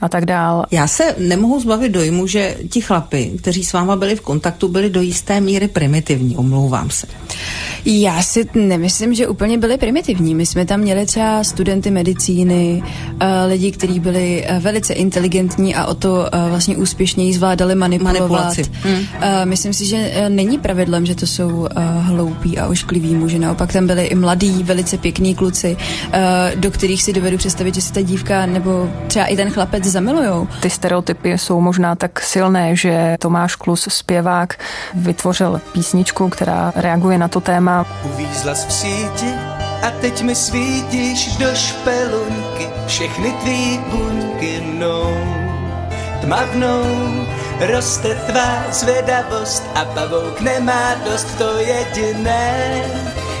a 0.00 0.08
tak 0.08 0.26
dál. 0.26 0.66
Já 0.70 0.86
se 0.86 1.14
nemohu 1.18 1.60
zbavit 1.60 1.92
dojmu, 1.92 2.26
že 2.26 2.56
ti 2.70 2.80
chlapi, 2.80 3.32
kteří 3.38 3.64
s 3.64 3.72
váma 3.72 3.96
byli 3.96 4.16
v 4.16 4.20
kontaktu, 4.20 4.68
byli 4.68 4.90
do 4.90 5.00
jisté 5.00 5.40
míry 5.40 5.68
primitivní, 5.68 6.36
omlouvám 6.36 6.90
se. 6.90 7.06
Já 7.84 8.22
si 8.22 8.48
nemyslím, 8.54 9.14
že 9.14 9.28
úplně 9.28 9.58
byli 9.58 9.78
primitivní. 9.78 10.34
My 10.34 10.46
jsme 10.46 10.66
tam 10.66 10.80
měli 10.80 11.06
třeba 11.06 11.44
studenty 11.44 11.90
medicíny, 11.90 12.82
eh, 13.20 13.46
lidi, 13.46 13.70
kteří 13.70 14.00
byli 14.00 14.44
eh, 14.46 14.58
velice 14.58 14.94
inteligentní 14.94 15.74
a 15.74 15.86
o 15.86 15.94
to 15.94 16.26
eh, 16.26 16.48
vlastně 16.48 16.76
úspěšněji 16.76 17.34
zvládali 17.34 17.74
manipulovat. 17.74 18.20
Manipulaci. 18.20 18.64
Hmm. 18.82 19.04
Myslím 19.44 19.72
si, 19.72 19.86
že 19.86 20.12
není 20.28 20.58
pravidlem, 20.58 21.06
že 21.06 21.14
to 21.14 21.26
jsou 21.26 21.68
hloupí 22.00 22.58
a 22.58 22.66
oškliví 22.66 23.14
muži. 23.14 23.38
Naopak 23.38 23.72
tam 23.72 23.86
byli 23.86 24.04
i 24.04 24.14
mladí, 24.14 24.62
velice 24.62 24.98
pěkní 24.98 25.34
kluci, 25.34 25.76
do 26.54 26.70
kterých 26.70 27.02
si 27.02 27.12
dovedu 27.12 27.38
představit, 27.38 27.74
že 27.74 27.80
se 27.80 27.92
ta 27.92 28.00
dívka 28.00 28.46
nebo 28.46 28.90
třeba 29.06 29.26
i 29.26 29.36
ten 29.36 29.50
chlapec 29.50 29.84
zamilujou. 29.84 30.48
Ty 30.60 30.70
stereotypy 30.70 31.30
jsou 31.30 31.60
možná 31.60 31.94
tak 31.94 32.20
silné, 32.20 32.76
že 32.76 33.16
Tomáš 33.20 33.56
Klus, 33.56 33.86
zpěvák, 33.90 34.58
vytvořil 34.94 35.60
písničku, 35.72 36.28
která 36.28 36.72
reaguje 36.76 37.18
na 37.18 37.28
to 37.28 37.40
téma 37.40 37.86
Uvízla 38.04 38.54
v 38.54 38.72
síti 38.72 39.34
a 39.82 39.90
teď 40.00 40.22
mi 40.22 40.34
svítíš 40.34 41.36
do 41.36 41.54
špelunky, 41.54 42.68
všechny 42.86 43.32
tvý 43.42 43.80
buňky 43.90 44.60
mnou 44.60 45.43
tmavnou. 46.24 46.84
Roste 47.60 48.14
tvá 48.14 48.72
zvedavost 48.72 49.62
a 49.74 49.84
pavouk 49.84 50.40
nemá 50.40 50.94
dost 51.04 51.28
to 51.38 51.58
jediné, 51.58 52.82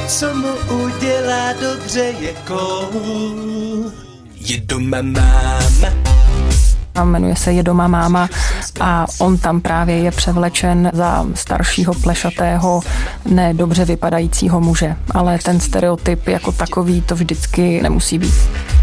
co 0.08 0.34
mu 0.34 0.52
udělá 0.84 1.52
dobře 1.52 2.00
je 2.00 2.32
koul. 2.46 3.92
Je 4.36 4.60
doma 4.60 5.02
máma, 5.02 5.92
a 6.94 7.04
jmenuje 7.04 7.36
se 7.36 7.52
Je 7.52 7.62
doma 7.62 7.88
máma 7.88 8.28
a 8.80 9.06
on 9.18 9.38
tam 9.38 9.60
právě 9.60 9.98
je 9.98 10.10
převlečen 10.10 10.90
za 10.92 11.26
staršího 11.34 11.94
plešatého, 11.94 12.80
nedobře 13.24 13.84
vypadajícího 13.84 14.60
muže. 14.60 14.96
Ale 15.10 15.38
ten 15.38 15.60
stereotyp 15.60 16.28
jako 16.28 16.52
takový 16.52 17.00
to 17.00 17.14
vždycky 17.14 17.82
nemusí 17.82 18.18
být. 18.18 18.34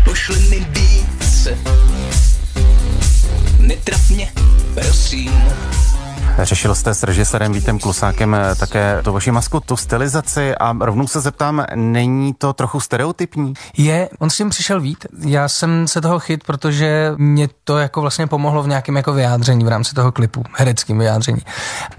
Pošli 0.06 0.40
mi 0.40 0.68
více. 0.70 1.58
Netrap 3.72 4.10
mě, 4.10 4.32
prosím. 4.74 5.32
Řešil 6.38 6.76
jste 6.76 6.94
s 6.94 7.04
režisérem 7.04 7.54
Vítem 7.54 7.80
Klusákem 7.80 8.36
eh, 8.36 8.56
také 8.56 9.02
to 9.04 9.14
vaši 9.14 9.32
masku, 9.32 9.60
tu 9.60 9.78
stylizaci 9.78 10.56
a 10.56 10.76
rovnou 10.80 11.08
se 11.08 11.20
zeptám, 11.20 11.66
není 11.76 12.34
to 12.34 12.54
trochu 12.54 12.80
stereotypní? 12.80 13.54
Je, 13.78 14.10
on 14.20 14.30
s 14.30 14.38
tím 14.38 14.50
přišel 14.50 14.82
Vít, 14.82 15.06
já 15.26 15.48
jsem 15.48 15.88
se 15.88 16.02
toho 16.02 16.20
chyt, 16.20 16.44
protože 16.44 17.14
mě 17.18 17.50
to 17.64 17.78
jako 17.78 18.02
vlastně 18.02 18.28
pomohlo 18.28 18.64
v 18.64 18.68
nějakém 18.68 18.98
jako 18.98 19.14
vyjádření 19.14 19.66
v 19.66 19.68
rámci 19.68 19.96
toho 19.96 20.12
klipu, 20.12 20.44
hereckým 20.58 21.00
vyjádření. 21.00 21.42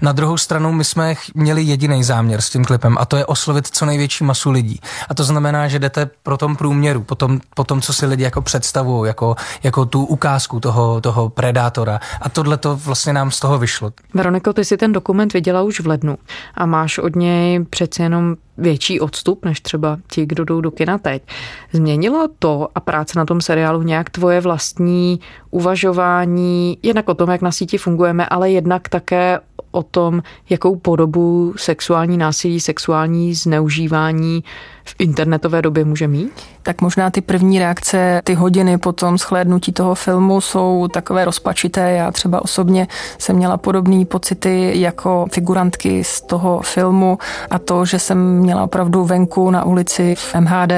Na 0.01 0.11
druhou 0.11 0.37
stranu 0.37 0.71
my 0.71 0.83
jsme 0.83 1.15
měli 1.35 1.61
jediný 1.63 2.03
záměr 2.03 2.41
s 2.41 2.49
tím 2.49 2.65
klipem 2.65 2.97
a 2.99 3.05
to 3.05 3.17
je 3.17 3.25
oslovit 3.25 3.67
co 3.67 3.85
největší 3.85 4.23
masu 4.23 4.51
lidí. 4.51 4.79
A 5.09 5.13
to 5.13 5.23
znamená, 5.23 5.67
že 5.67 5.79
jdete 5.79 6.09
pro 6.23 6.37
tom 6.37 6.55
průměru, 6.55 7.03
po 7.03 7.15
tom, 7.15 7.39
po 7.55 7.63
tom 7.63 7.81
co 7.81 7.93
si 7.93 8.05
lidi 8.05 8.23
jako 8.23 8.41
představují, 8.41 9.07
jako, 9.07 9.35
jako 9.63 9.85
tu 9.85 10.05
ukázku 10.05 10.59
toho, 10.59 11.01
toho 11.01 11.29
predátora. 11.29 11.99
A 12.21 12.29
tohle 12.29 12.57
to 12.57 12.75
vlastně 12.75 13.13
nám 13.13 13.31
z 13.31 13.39
toho 13.39 13.59
vyšlo. 13.59 13.91
Veroniko, 14.23 14.53
ty 14.53 14.65
si 14.65 14.77
ten 14.77 14.91
dokument 14.91 15.33
viděla 15.33 15.61
už 15.61 15.79
v 15.79 15.87
lednu 15.87 16.17
a 16.55 16.65
máš 16.65 16.97
od 16.97 17.15
něj 17.15 17.65
přeci 17.69 18.01
jenom 18.01 18.35
větší 18.57 18.99
odstup 18.99 19.45
než 19.45 19.61
třeba 19.61 19.97
ti, 20.11 20.25
kdo 20.25 20.43
jdou 20.43 20.61
do 20.61 20.71
kina 20.71 20.97
teď. 20.97 21.23
Změnilo 21.71 22.27
to 22.39 22.67
a 22.75 22.79
práce 22.79 23.19
na 23.19 23.25
tom 23.25 23.41
seriálu 23.41 23.81
nějak 23.81 24.09
tvoje 24.09 24.41
vlastní 24.41 25.19
uvažování, 25.51 26.77
jednak 26.83 27.09
o 27.09 27.13
tom, 27.13 27.29
jak 27.29 27.41
na 27.41 27.51
síti 27.51 27.77
fungujeme, 27.77 28.25
ale 28.25 28.51
jednak 28.51 28.89
také 28.89 29.39
o 29.71 29.83
tom, 29.83 30.23
jakou 30.49 30.75
podobu 30.75 31.53
sexuální 31.57 32.17
násilí, 32.17 32.59
sexuální 32.59 33.33
zneužívání 33.33 34.43
v 34.85 34.95
internetové 34.99 35.61
době 35.61 35.85
může 35.85 36.07
mít? 36.07 36.31
Tak 36.63 36.81
možná 36.81 37.09
ty 37.09 37.21
první 37.21 37.59
reakce, 37.59 38.21
ty 38.23 38.33
hodiny 38.33 38.77
po 38.77 38.91
tom 38.91 39.17
shlédnutí 39.17 39.71
toho 39.71 39.95
filmu 39.95 40.41
jsou 40.41 40.87
takové 40.93 41.25
rozpačité. 41.25 41.91
Já 41.91 42.11
třeba 42.11 42.41
osobně 42.41 42.87
jsem 43.17 43.35
měla 43.35 43.57
podobné 43.57 44.05
pocity 44.05 44.71
jako 44.75 45.25
figurantky 45.31 46.03
z 46.03 46.21
toho 46.21 46.61
filmu 46.61 47.17
a 47.49 47.59
to, 47.59 47.85
že 47.85 47.99
jsem 47.99 48.39
měla 48.43 48.63
opravdu 48.63 49.03
venku 49.03 49.51
na 49.51 49.65
ulici 49.65 50.15
v 50.15 50.35
MHD 50.35 50.71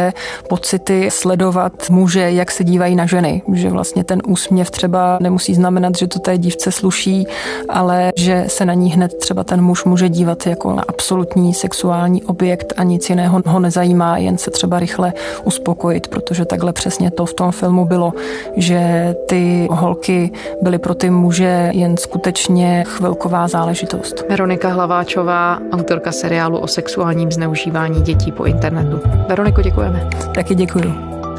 pocity 0.49 1.11
sledovat 1.11 1.89
muže, 1.89 2.31
jak 2.31 2.51
se 2.51 2.63
dívají 2.63 2.95
na 2.95 3.05
ženy. 3.05 3.41
Že 3.53 3.69
vlastně 3.69 4.03
ten 4.03 4.21
úsměv 4.27 4.71
třeba 4.71 5.17
nemusí 5.21 5.55
znamenat, 5.55 5.97
že 5.97 6.07
to 6.07 6.19
té 6.19 6.37
dívce 6.37 6.71
sluší, 6.71 7.27
ale 7.69 8.11
že 8.15 8.45
se 8.47 8.65
na 8.65 8.73
ní 8.73 8.91
hned 8.91 9.17
třeba 9.17 9.43
ten 9.43 9.61
muž 9.61 9.85
může 9.85 10.09
dívat 10.09 10.47
jako 10.47 10.73
na 10.73 10.83
absolutní 10.87 11.53
sexuální 11.53 12.23
objekt 12.23 12.73
a 12.77 12.83
nic 12.83 13.09
jiného 13.09 13.41
ho 13.45 13.59
nezajímá, 13.59 14.17
jen 14.17 14.37
se 14.37 14.51
třeba 14.51 14.79
rychle 14.79 15.13
uspokojit, 15.43 16.07
protože 16.07 16.45
takhle 16.45 16.73
přesně 16.73 17.11
to 17.11 17.25
v 17.25 17.33
tom 17.33 17.51
filmu 17.51 17.85
bylo, 17.85 18.13
že 18.55 19.15
ty 19.27 19.67
holky 19.71 20.31
byly 20.61 20.77
pro 20.77 20.95
ty 20.95 21.09
muže 21.09 21.69
jen 21.73 21.97
skutečně 21.97 22.83
chvilková 22.87 23.47
záležitost. 23.47 24.23
Veronika 24.29 24.69
Hlaváčová, 24.69 25.59
autorka 25.71 26.11
seriálu 26.11 26.57
o 26.57 26.67
sexuálním 26.67 27.31
zneužívání 27.55 28.01
dětí 28.01 28.31
po 28.31 28.45
internetu. 28.45 29.01
Veroniko, 29.29 29.61
děkujeme. 29.61 30.09
Taky 30.35 30.55
děkuji. 30.55 30.93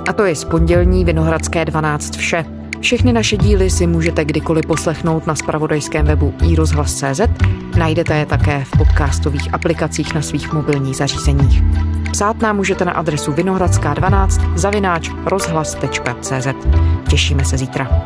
A 0.08 0.12
to 0.12 0.24
je 0.24 0.36
z 0.36 0.44
pondělní 0.44 1.04
Vinohradské 1.04 1.64
12 1.64 2.16
vše. 2.16 2.44
Všechny 2.80 3.12
naše 3.12 3.36
díly 3.36 3.70
si 3.70 3.86
můžete 3.86 4.24
kdykoliv 4.24 4.66
poslechnout 4.66 5.26
na 5.26 5.34
spravodajském 5.34 6.06
webu 6.06 6.34
iRozhlas.cz. 6.42 7.20
Najdete 7.78 8.16
je 8.16 8.26
také 8.26 8.64
v 8.64 8.70
podcastových 8.78 9.54
aplikacích 9.54 10.14
na 10.14 10.22
svých 10.22 10.52
mobilních 10.52 10.96
zařízeních. 10.96 11.62
Psát 12.12 12.40
nám 12.42 12.56
můžete 12.56 12.84
na 12.84 12.92
adresu 12.92 13.32
vinohradská12 13.32 14.58
zavináč 14.58 15.10
rozhlas.cz. 15.24 16.48
Těšíme 17.08 17.44
se 17.44 17.58
zítra. 17.58 18.04